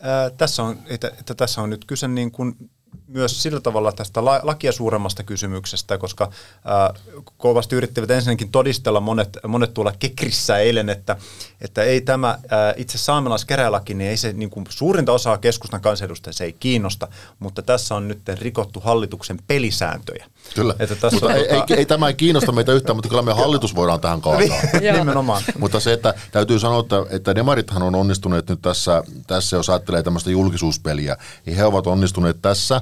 [0.00, 2.70] ää, tässä, on, että, että tässä on nyt kyse niin kuin
[3.08, 6.30] myös sillä tavalla tästä la- lakia suuremmasta kysymyksestä, koska
[6.64, 6.94] ää,
[7.36, 11.16] kovasti yrittivät ensinnäkin todistella monet, monet tuolla kekrissä eilen, että,
[11.60, 16.32] että ei tämä ää, itse saamelaiskäräjälaki, niin ei se niin kuin suurinta osaa keskustan kansanedustajia
[16.32, 20.26] se ei kiinnosta, mutta tässä on nyt rikottu hallituksen pelisääntöjä.
[20.54, 23.08] Kyllä, Että tässä mutta on, ei, tota- ei, ei, tämä ei kiinnosta meitä yhtään, mutta
[23.08, 24.44] kyllä me hallitus voidaan tähän kaataa.
[24.82, 24.98] Joo.
[24.98, 25.42] Nimenomaan.
[25.58, 30.02] Mutta se, että täytyy sanoa, että, että demarithan on onnistuneet nyt tässä, tässä, jos ajattelee
[30.02, 32.79] tämmöistä julkisuuspeliä, niin he ovat onnistuneet tässä,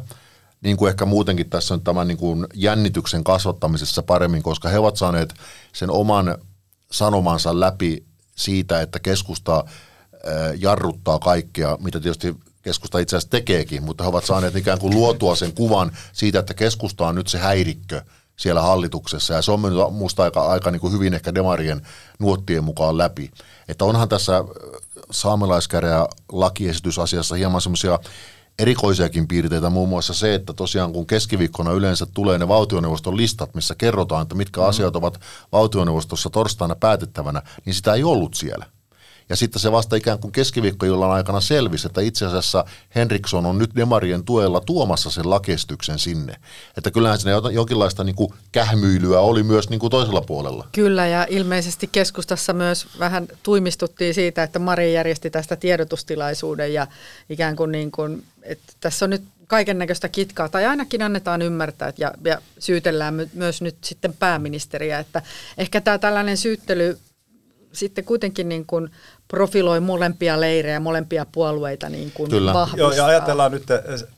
[0.60, 4.96] niin kuin ehkä muutenkin tässä on tämän niin kuin jännityksen kasvattamisessa paremmin, koska he ovat
[4.96, 5.34] saaneet
[5.72, 6.38] sen oman
[6.90, 8.04] sanomansa läpi
[8.36, 9.64] siitä, että keskusta
[10.58, 15.36] jarruttaa kaikkea, mitä tietysti keskusta itse asiassa tekeekin, mutta he ovat saaneet ikään kuin luotua
[15.36, 18.02] sen kuvan siitä, että keskusta on nyt se häirikkö
[18.36, 21.82] siellä hallituksessa, ja se on mennyt minusta aika, aika niin kuin hyvin ehkä demarien
[22.18, 23.30] nuottien mukaan läpi.
[23.68, 24.44] Että onhan tässä
[25.10, 27.98] saamelaiskäreä lakiesitysasiassa hieman semmoisia
[28.58, 33.74] erikoisiakin piirteitä, muun muassa se, että tosiaan kun keskiviikkona yleensä tulee ne valtioneuvoston listat, missä
[33.74, 34.66] kerrotaan, että mitkä mm.
[34.66, 35.20] asiat ovat
[35.52, 38.66] valtioneuvostossa torstaina päätettävänä, niin sitä ei ollut siellä.
[39.28, 42.64] Ja sitten se vasta ikään kuin keskiviikkoillan aikana selvisi, että itse asiassa
[42.94, 46.36] Henriksson on nyt Demarien tuella tuomassa sen lakestyksen sinne.
[46.76, 50.68] Että kyllähän siinä jonkinlaista niin kuin kähmyilyä oli myös niin kuin toisella puolella.
[50.72, 56.86] Kyllä ja ilmeisesti keskustassa myös vähän tuimistuttiin siitä, että Mari järjesti tästä tiedotustilaisuuden ja
[57.28, 61.92] ikään kuin, niin kuin että tässä on nyt kaiken näköistä kitkaa, tai ainakin annetaan ymmärtää
[61.98, 65.22] ja, ja syytellään my, myös nyt sitten pääministeriä, että
[65.58, 66.98] ehkä tämä tällainen syyttely
[67.72, 68.90] sitten kuitenkin niin kuin
[69.28, 72.54] profiloi molempia leirejä, molempia puolueita niin kuin Kyllä.
[72.54, 72.78] vahvistaa.
[72.78, 73.66] Joo, ja ajatellaan nyt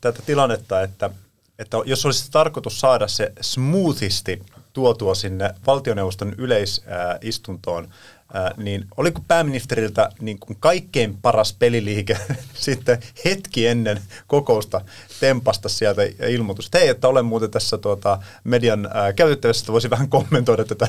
[0.01, 1.11] tätä tilannetta, että,
[1.59, 7.89] että jos olisi tarkoitus saada se smoothisti tuotua sinne valtioneuvoston yleisistuntoon,
[8.57, 12.19] niin oliko pääministeriltä niin kuin kaikkein paras peliliike
[12.55, 14.81] sitten hetki ennen kokousta
[15.21, 19.91] tempasta sieltä ilmoitus, että hei, että olen muuten tässä tuota, median ää, käytettävissä, että voisi
[19.91, 20.89] vähän kommentoida tätä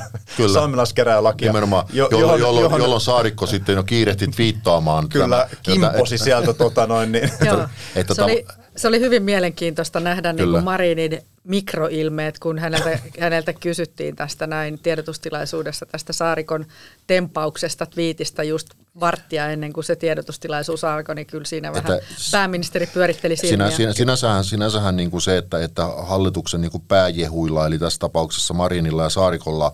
[0.52, 1.48] saamelaiskäräjälakia.
[1.48, 5.08] Nimenomaan, jo, jolloin, jolloin, johon, jolloin Saarikko sitten jo kiirehti twiittaamaan.
[5.08, 7.12] Kyllä, tämä, kimposi että, sieltä tota noin.
[7.12, 7.30] Niin.
[7.46, 12.98] Joo, että, se, oli, se oli hyvin mielenkiintoista nähdä niin kuin Marinin mikroilmeet, kun häneltä,
[13.20, 16.66] häneltä kysyttiin tästä näin tiedotustilaisuudessa tästä Saarikon
[17.06, 18.68] tempauksesta, twiitistä just
[19.00, 23.66] varttia ennen kuin se tiedotustilaisuus alkoi, niin kyllä siinä vähän että pääministeri pyöritteli silmiä.
[23.66, 27.98] Sinä, sinä, sinänsähän, sinänsähän niin kuin se, että, että hallituksen niin kuin pääjehuilla, eli tässä
[27.98, 29.72] tapauksessa Marinilla ja Saarikolla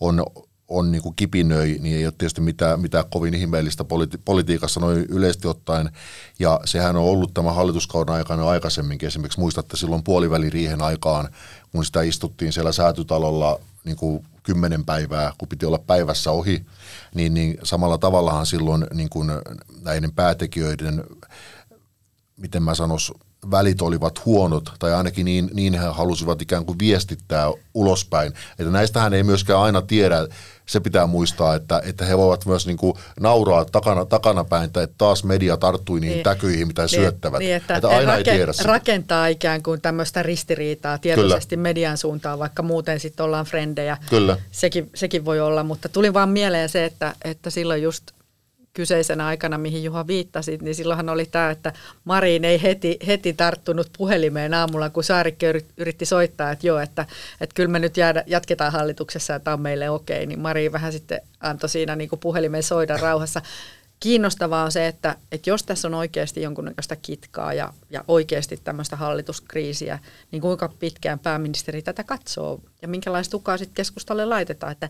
[0.00, 0.24] on
[0.70, 5.06] on niin kuin kipinöi, niin ei ole tietysti mitään, mitään kovin ihmeellistä politi- politiikassa noin
[5.08, 5.90] yleisesti ottaen.
[6.38, 9.06] Ja sehän on ollut tämä hallituskauden aikana aikaisemminkin.
[9.06, 11.28] Esimerkiksi muistatte silloin puoliväliriihen aikaan,
[11.72, 16.66] kun sitä istuttiin siellä säätytalolla niin kuin kymmenen päivää, kun piti olla päivässä ohi,
[17.14, 19.30] niin, niin samalla tavallahan silloin niin kuin
[19.82, 21.04] näiden päätekijöiden,
[22.36, 23.14] miten mä sanoisin,
[23.50, 28.32] välit olivat huonot, tai ainakin niin, niin he halusivat ikään kuin viestittää ulospäin.
[28.58, 30.28] Että näistähän ei myöskään aina tiedä,
[30.70, 35.24] se pitää muistaa, että, että he voivat myös niin kuin nauraa takana, takanapäin, että taas
[35.24, 37.38] media tarttui niihin niin, täkyihin, mitä niin, syöttävät.
[37.38, 38.68] Niin, että, että aina rake, ei tiedä sitä.
[38.68, 41.62] Rakentaa ikään kuin tämmöistä ristiriitaa tietoisesti Kyllä.
[41.62, 43.96] median suuntaan, vaikka muuten sitten ollaan frendejä.
[44.10, 44.36] Kyllä.
[44.50, 48.10] Sekin, sekin voi olla, mutta tuli vaan mieleen se, että, että silloin just
[48.72, 51.72] kyseisenä aikana, mihin Juha viittasi, niin silloinhan oli tämä, että
[52.04, 57.06] Marin ei heti, heti tarttunut puhelimeen aamulla, kun Saarikki yritti soittaa, että joo, että,
[57.40, 61.20] että kyllä me nyt jäädä, jatketaan hallituksessa, että on meille okei, niin Mari vähän sitten
[61.40, 63.42] antoi siinä niin kuin puhelimeen soida rauhassa.
[64.00, 68.96] Kiinnostavaa on se, että, että jos tässä on oikeasti jonkunnäköistä kitkaa ja, ja oikeasti tämmöistä
[68.96, 69.98] hallituskriisiä,
[70.32, 72.60] niin kuinka pitkään pääministeri tätä katsoo?
[72.82, 74.88] Ja minkälaista tukaa sitten keskustalle laitetaan, että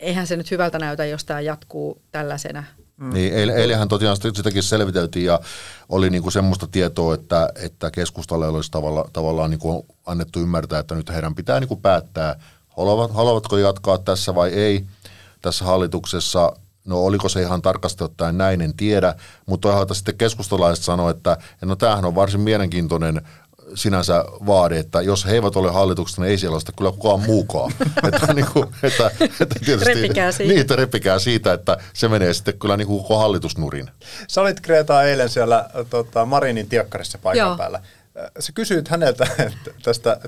[0.00, 2.64] eihän se nyt hyvältä näytä, jos tämä jatkuu tällaisena
[2.96, 3.14] Mm.
[3.14, 5.40] Niin, eilenhän tosiaan sitäkin selviteltiin ja
[5.88, 11.10] oli niinku semmoista tietoa, että, että keskustalle olisi tavalla, tavallaan niinku annettu ymmärtää, että nyt
[11.10, 12.36] heidän pitää niinku päättää,
[12.76, 14.86] haluavat, haluavatko jatkaa tässä vai ei
[15.42, 16.52] tässä hallituksessa.
[16.84, 19.14] No oliko se ihan tarkasti ottaen näin, en tiedä,
[19.46, 23.22] mutta toisaalta sitten keskustalaiset sanoivat, että no tämähän on varsin mielenkiintoinen
[23.74, 27.20] sinänsä vaade, että jos he eivät ole hallituksessa, niin ei siellä ole sitä kyllä kukaan
[27.20, 27.72] muukaan.
[28.12, 30.52] että, niin kuin, että, että tietysti, repikää siitä.
[30.52, 33.90] Niin, että repikää siitä, että se menee sitten kyllä niin kuin koko hallitusnurin.
[34.28, 37.56] Sä olit Kreta eilen siellä tota, Marinin tiekkarissa paikan Joo.
[37.56, 37.80] päällä.
[38.38, 39.26] Sä kysyit häneltä
[39.82, 40.20] tästä,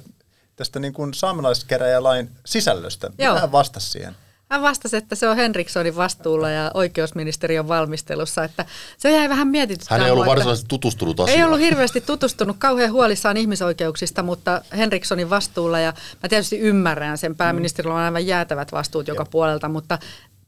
[0.57, 3.11] tästä niin kuin saamelaiskäräjälain sisällöstä.
[3.18, 3.33] Joo.
[3.33, 4.16] Mitä hän vastasi siihen?
[4.51, 8.65] Hän vastasi, että se on Henrikssonin vastuulla ja oikeusministeriön valmistelussa, että
[8.99, 10.01] se jäi vähän mietityttämään.
[10.01, 11.39] Hän ei ollut varsinaisesti tutustunut asiaan.
[11.39, 17.37] Ei ollut hirveästi tutustunut, kauhean huolissaan ihmisoikeuksista, mutta Henrikssonin vastuulla ja mä tietysti ymmärrän sen,
[17.37, 19.99] pääministerillä on aivan jäätävät vastuut joka puolelta, mutta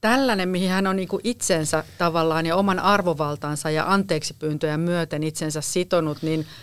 [0.00, 5.60] tällainen, mihin hän on niin itsensä tavallaan ja oman arvovaltansa ja anteeksi pyyntöjä myöten itsensä
[5.60, 6.46] sitonut, niin–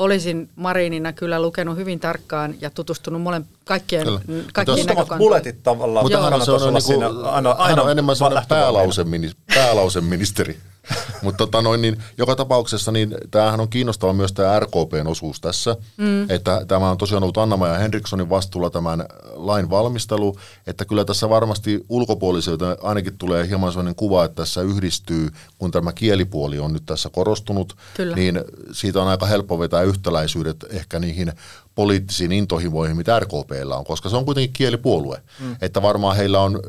[0.00, 4.20] olisin Marinina kyllä lukenut hyvin tarkkaan ja tutustunut molen, kaikkien, kyllä.
[4.52, 5.18] kaikkiin näkökantoihin.
[5.18, 6.04] bulletit tavallaan.
[6.04, 10.58] Mutta hän on, se on, niin kuin, aina, aina hän on enemmän sellainen päälauseministeri.
[11.22, 15.76] Mutta tota noin, niin, joka tapauksessa niin tämähän on kiinnostava myös tämä RKPn osuus tässä,
[15.96, 16.30] mm.
[16.30, 21.84] että tämä on tosiaan ollut Anna-Maja Henrikssonin vastuulla tämän lain valmistelu, että kyllä tässä varmasti
[21.88, 27.10] ulkopuoliselta ainakin tulee hieman sellainen kuva, että tässä yhdistyy, kun tämä kielipuoli on nyt tässä
[27.10, 28.16] korostunut, kyllä.
[28.16, 28.40] niin
[28.72, 31.32] siitä on aika helppo vetää yhtäläisyydet ehkä niihin
[31.74, 35.22] poliittisiin intohimoihin, mitä RKPllä on, koska se on kuitenkin kielipuolue.
[35.40, 35.56] Mm.
[35.60, 36.60] Että varmaan heillä on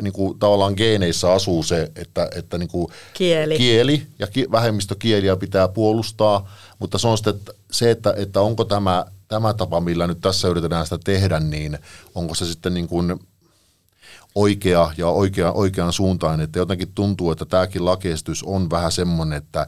[0.00, 3.56] niin kuin, tavallaan geeneissä asuu se, että, että niin kuin Kieli.
[3.56, 8.64] kieli ja ki- vähemmistökieliä pitää puolustaa, mutta se on sitten että se, että, että onko
[8.64, 11.78] tämä, tämä tapa, millä nyt tässä yritetään sitä tehdä, niin
[12.14, 13.20] onko se sitten niin kuin
[14.34, 19.66] oikea ja oikea, oikean suuntaan, että jotenkin tuntuu, että tämäkin lakiesitys on vähän semmoinen, että,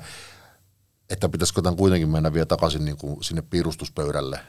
[1.11, 4.41] että pitäisikö tämän kuitenkin mennä vielä takaisin niin kuin sinne piirustuspöydälle,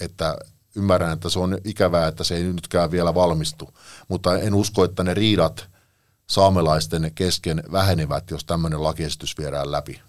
[0.00, 0.36] että
[0.76, 3.74] ymmärrän, että se on ikävää, että se ei nytkään vielä valmistu,
[4.08, 5.68] mutta en usko, että ne riidat
[6.26, 10.00] saamelaisten kesken vähenevät, jos tämmöinen lakiesitys viedään läpi.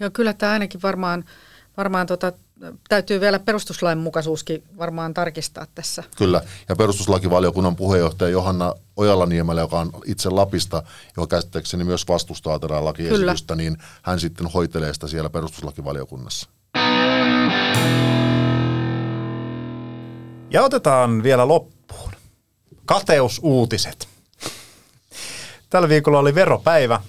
[0.00, 1.24] Joo, kyllä tämä ainakin varmaan,
[1.76, 2.32] varmaan tota,
[2.88, 6.04] täytyy vielä perustuslain mukaisuuskin varmaan tarkistaa tässä.
[6.16, 10.82] Kyllä, ja perustuslakivaliokunnan puheenjohtaja Johanna Ojala-Niemelä, joka on itse Lapista,
[11.16, 13.62] joka käsittääkseni myös vastustaa tätä lakiesitystä, Kyllä.
[13.62, 16.48] niin hän sitten hoitelee sitä siellä perustuslakivaliokunnassa.
[20.50, 22.12] Ja otetaan vielä loppuun.
[22.84, 24.08] Kateusuutiset.
[25.70, 27.00] Tällä viikolla oli veropäivä.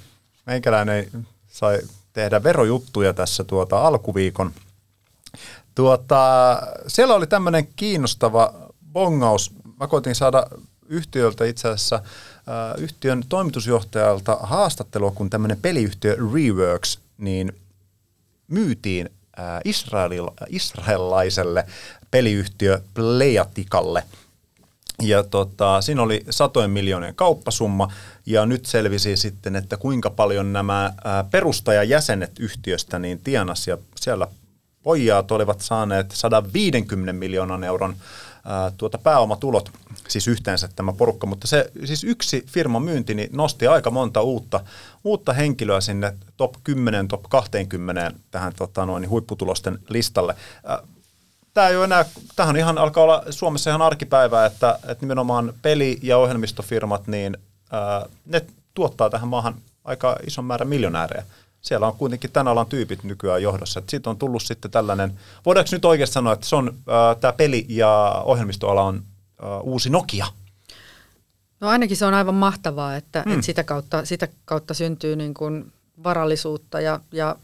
[0.46, 1.80] Meikäläinen sai
[2.14, 4.52] tehdä verojuttuja tässä tuota alkuviikon.
[5.76, 6.18] Tuota,
[6.88, 8.54] siellä oli tämmöinen kiinnostava
[8.94, 9.52] bongaus.
[9.80, 10.48] Mä koitin saada
[10.90, 12.04] yhtiöltä itse asiassa äh,
[12.78, 17.54] yhtiön toimitusjohtajalta haastattelua, kun tämmöinen peliyhtiö Reworks niin
[18.48, 19.10] myytiin
[19.66, 21.66] Israelil, israelaiselle
[22.12, 24.04] peliyhtiö Playatikalle.
[25.02, 27.92] Ja tota, siinä oli satojen miljoonien kauppasumma
[28.26, 30.94] ja nyt selvisi sitten, että kuinka paljon nämä
[31.32, 34.28] perustajajäsenet yhtiöstä niin tienas ja siellä
[34.84, 37.96] pojat olivat saaneet 150 miljoonan euron
[38.78, 39.72] tuota pääomatulot,
[40.08, 44.60] siis yhteensä tämä porukka, mutta se siis yksi firman myynti niin nosti aika monta uutta,
[45.04, 50.36] uutta henkilöä sinne top 10, top 20 tähän tota, noin, huipputulosten listalle.
[51.54, 56.00] Tämä ei ole enää, tähän ihan alkaa olla Suomessa ihan arkipäivää, että, että nimenomaan peli-
[56.04, 57.38] ja ohjelmistofirmat, niin
[57.72, 61.26] ää, ne tuottaa tähän maahan aika ison määrän miljonäärejä.
[61.68, 63.82] Siellä on kuitenkin tämän alan tyypit nykyään johdossa.
[63.90, 66.74] Siitä on tullut sitten tällainen, voidaanko nyt oikeasti sanoa, että se on,
[67.22, 69.04] tämä peli- ja ohjelmistoala on
[69.42, 70.26] ää, uusi Nokia?
[71.60, 73.34] No ainakin se on aivan mahtavaa, että, hmm.
[73.34, 75.72] että sitä, kautta, sitä kautta syntyy niin kuin
[76.04, 77.36] varallisuutta ja, ja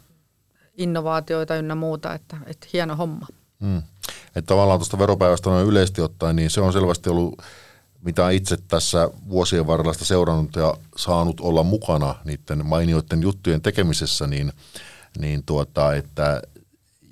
[0.78, 3.28] innovaatioita ynnä muuta, että, että hieno homma.
[3.62, 3.82] Hmm.
[4.28, 7.42] Että tavallaan tuosta veropäivästä noin yleisesti ottaen, niin se on selvästi ollut,
[8.04, 14.28] mitä itse tässä vuosien varrella sitä seurannut ja saanut olla mukana niiden mainioiden juttujen tekemisessä,
[14.28, 14.54] niin,
[15.18, 16.42] niin tuota, että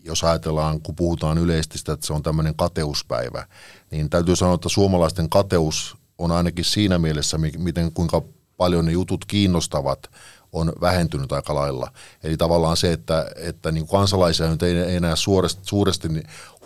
[0.03, 3.47] jos ajatellaan, kun puhutaan yleisesti sitä, että se on tämmöinen kateuspäivä,
[3.91, 8.21] niin täytyy sanoa, että suomalaisten kateus on ainakin siinä mielessä, miten kuinka
[8.57, 10.09] paljon ne jutut kiinnostavat,
[10.53, 11.91] on vähentynyt aika lailla.
[12.23, 16.07] Eli tavallaan se, että, että niin kansalaisia nyt ei enää suuresti, suuresti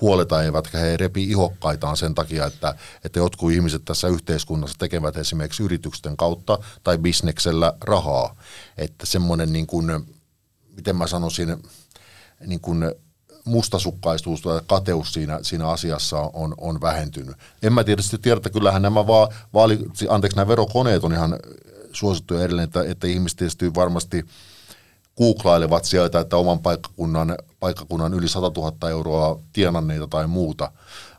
[0.01, 5.63] huoleta, eivätkä he repi ihokkaitaan sen takia, että, että jotkut ihmiset tässä yhteiskunnassa tekevät esimerkiksi
[5.63, 8.35] yritysten kautta tai bisneksellä rahaa.
[8.77, 9.87] Että semmoinen, niin kuin,
[10.75, 11.57] miten mä sanoisin,
[12.47, 12.91] niin kuin
[13.45, 17.35] mustasukkaisuus tai kateus siinä, siinä asiassa on, on vähentynyt.
[17.63, 19.79] En mä tietysti tiedä, että kyllähän nämä, va, vaali,
[20.09, 21.39] anteeksi, nämä verokoneet on ihan
[21.95, 24.25] suosittuja edelleen, että, että ihmiset tietysti varmasti
[25.17, 30.71] googlailevat sieltä, että oman paikkakunnan, paikkakunnan yli 100 000 euroa tienanneita tai muuta,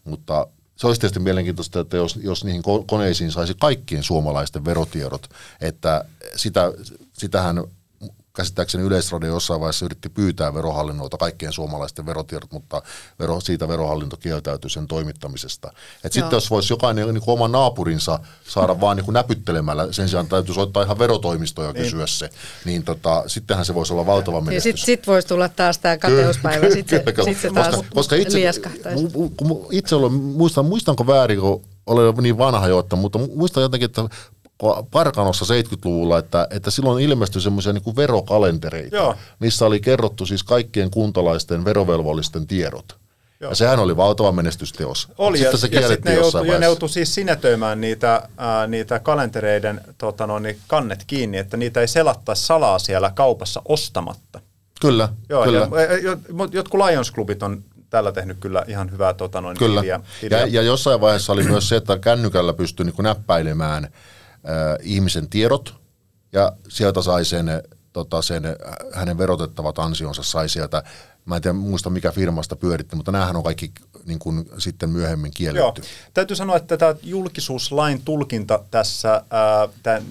[0.05, 0.47] mutta
[0.77, 5.29] se olisi tietysti mielenkiintoista, että jos, jos niihin koneisiin saisi kaikkien suomalaisten verotiedot,
[5.61, 6.05] että
[6.37, 6.73] sitä,
[7.13, 7.65] sitähän
[8.37, 12.83] käsittääkseni Yleisradio jossain vaiheessa yritti pyytää verohallinnolta kaikkien suomalaisten verotiedot, mutta
[13.19, 15.73] vero, siitä verohallinto kieltäytyi sen toimittamisesta.
[16.05, 18.19] Et sitten jos voisi jokainen niin kuin oman naapurinsa
[18.49, 21.85] saada vaan niin kuin näpyttelemällä, sen sijaan täytyy soittaa ihan verotoimistoja ja niin.
[21.85, 22.31] kysyä se,
[22.65, 24.63] niin tota, sittenhän se voisi olla valtava menestys.
[24.63, 28.39] Sitten sit voisi tulla taas tämä kateuspäivä, sitten sit se taas koska, koska itse,
[29.71, 34.03] itse olen, muistan, muistanko väärin, kun olen niin vanha jo, mutta muistan jotenkin, että
[34.91, 39.15] Parkanossa 70-luvulla, että, että silloin ilmestyi semmoisia niin verokalentereita, Joo.
[39.39, 42.97] missä oli kerrottu siis kaikkien kuntalaisten verovelvollisten tiedot.
[43.41, 43.51] Joo.
[43.51, 45.09] Ja sehän oli valtava menestysteos.
[45.19, 48.67] Oli, sitten ja, se ja sitten ne joutui, ja ne joutui siis sinetöimään niitä, ää,
[48.67, 54.41] niitä kalentereiden tota no, niin kannet kiinni, että niitä ei selattaisi salaa siellä kaupassa ostamatta.
[54.81, 55.69] Kyllä, Joo, kyllä.
[56.05, 56.17] Ja,
[56.53, 59.81] jotkut Lions-klubit on tällä tehnyt kyllä ihan hyvää tota noin, Kyllä.
[59.81, 60.39] Tiliä, tiliä.
[60.39, 63.89] Ja, ja jossain vaiheessa oli myös se, että kännykällä pystyi niin näppäilemään–
[64.83, 65.75] ihmisen tiedot
[66.33, 67.47] ja sieltä sai sen,
[67.93, 68.43] tota, sen
[68.93, 70.83] hänen verotettavat ansionsa sai sieltä
[71.27, 73.73] Mä en tiedä, muista mikä firmasta pyöritti, mutta näähän on kaikki
[74.05, 75.81] niin kuin, sitten myöhemmin kielletty.
[75.81, 75.89] Joo.
[76.15, 80.03] Täytyy sanoa, että tämä julkisuuslain tulkinta tässä ää, tämän,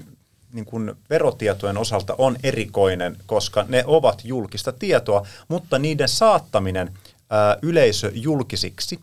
[0.54, 6.98] niin kuin verotietojen osalta on erikoinen, koska ne ovat julkista tietoa, mutta niiden saattaminen
[7.30, 9.00] ää, yleisöjulkisiksi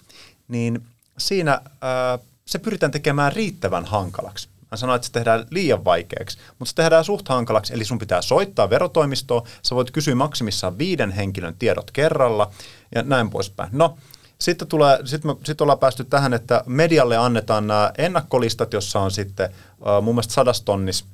[0.48, 0.82] niin
[1.18, 4.48] siinä ää, se pyritään tekemään riittävän hankalaksi.
[4.72, 8.22] Mä sanoin, että se tehdään liian vaikeaksi, mutta se tehdään suht hankalaksi, eli sun pitää
[8.22, 12.50] soittaa verotoimistoon, sä voit kysyä maksimissaan viiden henkilön tiedot kerralla
[12.94, 13.68] ja näin poispäin.
[13.72, 13.96] No,
[14.38, 19.10] sitten, tulee, sitten, me, sitten ollaan päästy tähän, että medialle annetaan nämä ennakkolistat, jossa on
[19.10, 21.04] sitten uh, mun mielestä sadastonnis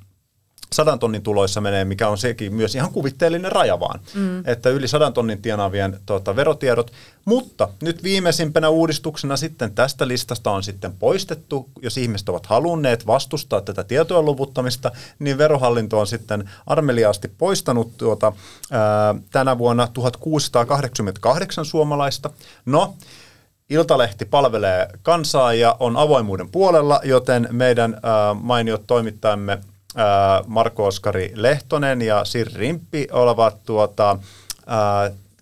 [0.73, 4.43] sadan tonnin tuloissa menee, mikä on sekin myös ihan kuvitteellinen raja vaan, mm.
[4.45, 6.91] että yli sadan tonnin tienaavien tuota, verotiedot.
[7.25, 13.61] Mutta nyt viimeisimpänä uudistuksena sitten tästä listasta on sitten poistettu, jos ihmiset ovat halunneet vastustaa
[13.61, 18.33] tätä tietojen luvuttamista, niin verohallinto on sitten armeliaasti poistanut tuota,
[18.71, 22.29] ää, tänä vuonna 1688 suomalaista.
[22.65, 22.95] No,
[23.69, 29.57] Iltalehti palvelee kansaa ja on avoimuuden puolella, joten meidän ää, mainiot toimittajamme
[30.47, 34.17] Marko Oskari Lehtonen ja Sirri Rimppi ovat tuota,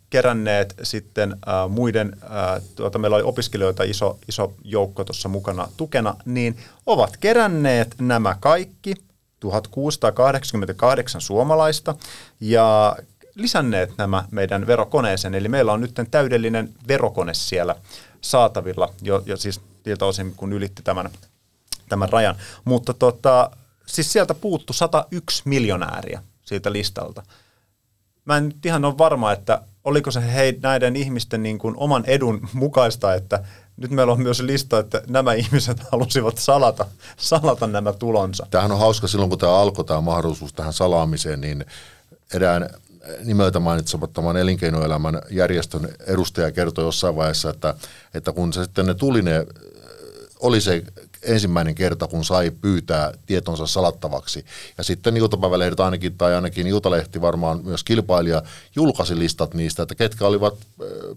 [0.09, 6.15] keränneet sitten ää, muiden, ää, tuota, meillä oli opiskelijoita iso, iso joukko tuossa mukana tukena,
[6.25, 8.93] niin ovat keränneet nämä kaikki
[9.39, 11.95] 1688 suomalaista
[12.39, 12.95] ja
[13.35, 15.35] lisänneet nämä meidän verokoneeseen.
[15.35, 17.75] Eli meillä on nyt täydellinen verokone siellä
[18.21, 21.09] saatavilla, jo, jo siis siltä osin kun ylitti tämän,
[21.89, 22.35] tämän rajan.
[22.65, 23.51] Mutta tota,
[23.87, 27.23] siis sieltä puuttu 101 miljonääriä siitä listalta.
[28.25, 32.05] Mä en nyt ihan ole varma, että oliko se hei, näiden ihmisten niin kuin oman
[32.05, 33.43] edun mukaista, että
[33.77, 36.85] nyt meillä on myös lista, että nämä ihmiset halusivat salata,
[37.17, 38.47] salata nämä tulonsa.
[38.51, 41.65] Tämähän on hauska silloin, kun tämä alkoi tämä mahdollisuus tähän salaamiseen, niin
[42.33, 42.69] erään
[43.23, 47.75] nimeltä mainitsemattoman elinkeinoelämän järjestön edustaja kertoi jossain vaiheessa, että,
[48.13, 49.45] että kun se sitten ne tuli ne,
[50.39, 50.83] oli se
[51.21, 54.45] ensimmäinen kerta, kun sai pyytää tietonsa salattavaksi.
[54.77, 58.43] Ja sitten iltapäivälehdet ainakin, tai ainakin Iltalehti varmaan myös kilpailija,
[58.75, 60.53] julkaisi listat niistä, että ketkä olivat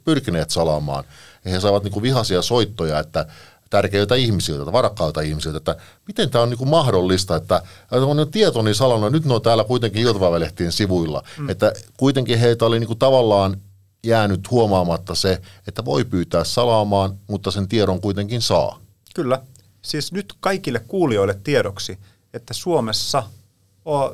[0.05, 1.05] pyrkineet salaamaan.
[1.45, 3.27] Ja he saivat niin kuin vihaisia soittoja, että
[3.71, 5.77] tärkeiltä ihmisiltä, varakkailta ihmisiltä, että
[6.07, 10.03] miten tämä on niin mahdollista, että on jo tietoni salannut, nyt ne on täällä kuitenkin
[10.03, 11.51] iltapäivälehtien sivuilla, mm.
[11.51, 13.57] että kuitenkin heitä oli niin tavallaan
[14.05, 18.81] jäänyt huomaamatta se, että voi pyytää salaamaan, mutta sen tiedon kuitenkin saa.
[19.15, 19.43] Kyllä,
[19.83, 21.99] siis nyt kaikille kuulijoille tiedoksi,
[22.35, 23.23] että Suomessa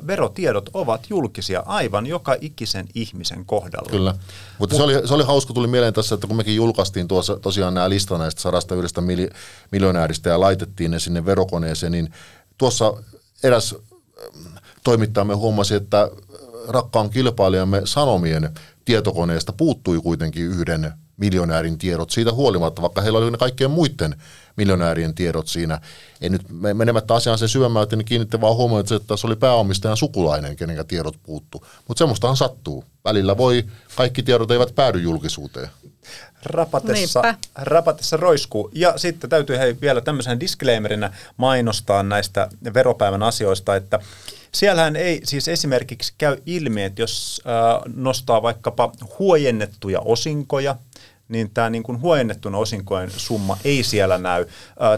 [0.07, 3.89] verotiedot ovat julkisia aivan joka ikisen ihmisen kohdalla.
[3.89, 4.15] Kyllä,
[4.59, 7.39] mutta Mut, se, oli, se oli hauska, tuli mieleen tässä, että kun mekin julkaistiin tuossa
[7.39, 9.01] tosiaan nämä lista näistä sadasta yhdestä
[9.71, 12.13] miljonääristä ja laitettiin ne sinne verokoneeseen, niin
[12.57, 12.93] tuossa
[13.43, 16.11] eräs ähm, toimittajamme huomasi, että
[16.67, 18.49] rakkaan kilpailijamme Sanomien
[18.85, 24.15] tietokoneesta puuttui kuitenkin yhden miljonäärin tiedot siitä huolimatta, vaikka heillä oli ne kaikkien muiden
[24.57, 25.81] miljonäärien tiedot siinä.
[26.21, 26.41] Ei nyt
[26.73, 30.87] menemättä asiaan sen syvemmältä, niin kiinnitti vaan huomioon, että, että se oli pääomistajan sukulainen, kenen
[30.87, 31.65] tiedot puuttu.
[31.87, 32.83] Mutta semmoistahan sattuu.
[33.05, 33.65] Välillä voi,
[33.95, 35.69] kaikki tiedot eivät päädy julkisuuteen.
[36.43, 38.69] Rapatessa, rapatessa roiskuu.
[38.73, 43.99] Ja sitten täytyy hei, vielä tämmöisen disclaimerinä mainostaa näistä veropäivän asioista, että
[44.51, 47.41] Siellähän ei siis esimerkiksi käy ilmi, että jos
[47.95, 50.75] nostaa vaikkapa huojennettuja osinkoja,
[51.29, 54.45] niin tämä niin kuin huojennettuna osinkojen summa ei siellä näy.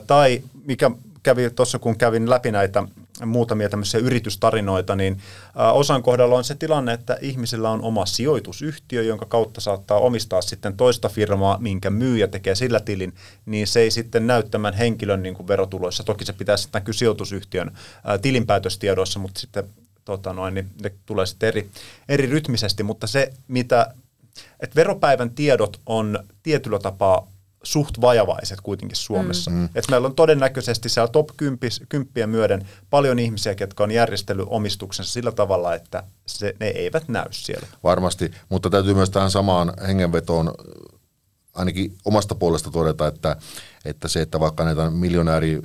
[0.08, 0.92] Tai mikä
[1.30, 2.84] kävi tuossa, kun kävin läpi näitä
[3.26, 5.22] muutamia tämmöisiä yritystarinoita, niin
[5.74, 10.78] osan kohdalla on se tilanne, että ihmisillä on oma sijoitusyhtiö, jonka kautta saattaa omistaa sitten
[10.78, 13.14] toista firmaa, minkä myyjä tekee sillä tilin,
[13.46, 16.04] niin se ei sitten näy tämän henkilön niin kuin verotuloissa.
[16.04, 17.72] Toki se pitää sitten näkyä sijoitusyhtiön
[18.04, 19.64] ää, tilinpäätöstiedoissa, mutta sitten
[20.06, 21.70] tota noin, niin ne tulee sitten eri,
[22.10, 23.94] eri rytmisesti, mutta se, mitä
[24.60, 27.28] että veropäivän tiedot on tietyllä tapaa
[27.64, 29.52] suht vajavaiset kuitenkin Suomessa.
[29.52, 29.58] Mm.
[29.58, 29.70] mm.
[29.76, 31.60] Et meillä on todennäköisesti siellä top 10
[32.26, 37.68] myöden paljon ihmisiä, jotka on järjestellyt omistuksensa sillä tavalla, että se, ne eivät näy siellä.
[37.84, 40.54] Varmasti, mutta täytyy myös tähän samaan hengenvetoon
[41.56, 43.36] ainakin omasta puolesta todeta, että,
[43.86, 45.62] että se, että vaikka näitä miljonääri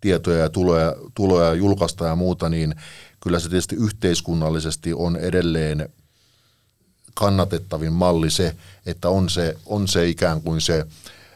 [0.00, 2.74] tietoja ja tuloja, tuloja julkaista ja muuta, niin
[3.20, 5.88] kyllä se tietysti yhteiskunnallisesti on edelleen
[7.20, 8.56] kannatettavin malli se,
[8.86, 10.86] että on se, on se ikään kuin se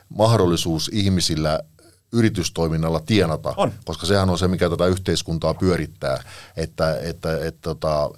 [0.08, 1.60] mahdollisuus ihmisillä
[2.12, 3.72] yritystoiminnalla tienata, on.
[3.84, 6.22] koska sehän on se, mikä tätä yhteiskuntaa pyörittää,
[6.56, 8.10] että, että, että, tota,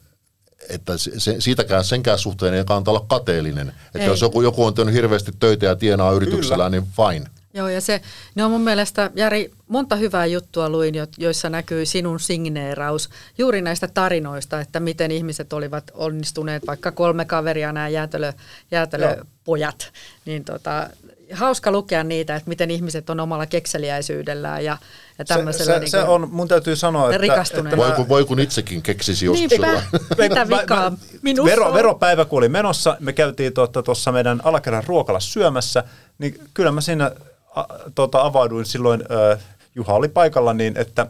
[0.68, 3.68] että, että se, siitäkään senkään suhteen ei kannata olla kateellinen.
[3.68, 4.06] Että ei.
[4.06, 6.70] jos joku, joku on tehnyt hirveästi töitä ja tienaa yrityksellä, Kyllä.
[6.70, 7.30] niin fine.
[7.56, 8.00] Joo, ja se,
[8.34, 13.10] ne on mun mielestä, Jari, monta hyvää juttua luin, joissa näkyy sinun signeeraus.
[13.38, 18.32] Juuri näistä tarinoista, että miten ihmiset olivat onnistuneet, vaikka kolme kaveria, nämä jäätelö,
[18.70, 19.92] jäätelöpojat,
[20.24, 20.90] niin tota,
[21.32, 24.78] hauska lukea niitä, että miten ihmiset on omalla kekseliäisyydellään ja,
[25.18, 25.74] ja Se, tämmöisellä.
[25.74, 29.26] se, niin se on, mun täytyy sanoa, että, että Voi, kun, voi kun itsekin keksisi
[29.26, 29.82] joskus Niinpä,
[30.18, 30.92] mitä vikaa?
[31.22, 31.74] Minussa vero, on?
[31.74, 33.52] veropäivä kun oli menossa, me käytiin
[33.84, 35.84] tuossa meidän alakerran ruokalassa syömässä,
[36.18, 37.10] niin kyllä mä siinä
[37.56, 39.38] a, tuota, avauduin silloin, ö,
[39.74, 41.06] Juha oli paikalla, niin että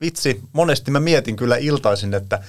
[0.00, 2.42] vitsi, monesti mä mietin kyllä iltaisin, että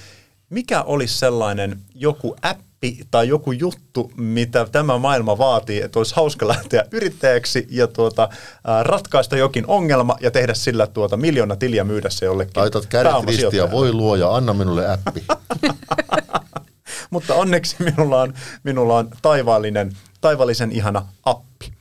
[0.50, 6.48] mikä olisi sellainen joku appi tai joku juttu, mitä tämä maailma vaatii, että olisi hauska
[6.48, 8.28] lähteä yrittäjäksi ja tuota,
[8.64, 13.12] ää, ratkaista jokin ongelma ja tehdä sillä tuota miljoona tiliä myydä se jollekin Laitat kädet
[13.52, 15.24] ja voi luoja, anna minulle appi.
[17.10, 18.34] Mutta onneksi minulla on,
[18.64, 21.79] minulla on taivaallinen, taivaallisen ihana appi.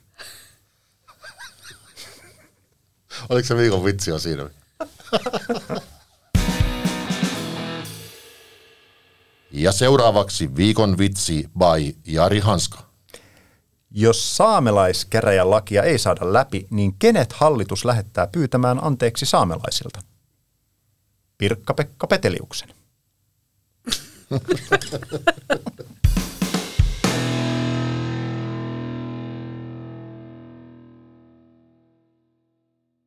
[3.30, 4.50] Oliko se viikon vitsi on siinä?
[9.52, 12.90] Ja seuraavaksi viikon vitsi by Jari Hanska.
[13.92, 20.02] Jos saamelaiskäräjän lakia ei saada läpi, niin kenet hallitus lähettää pyytämään anteeksi saamelaisilta?
[21.38, 22.70] Pirkka-Pekka Peteliuksen.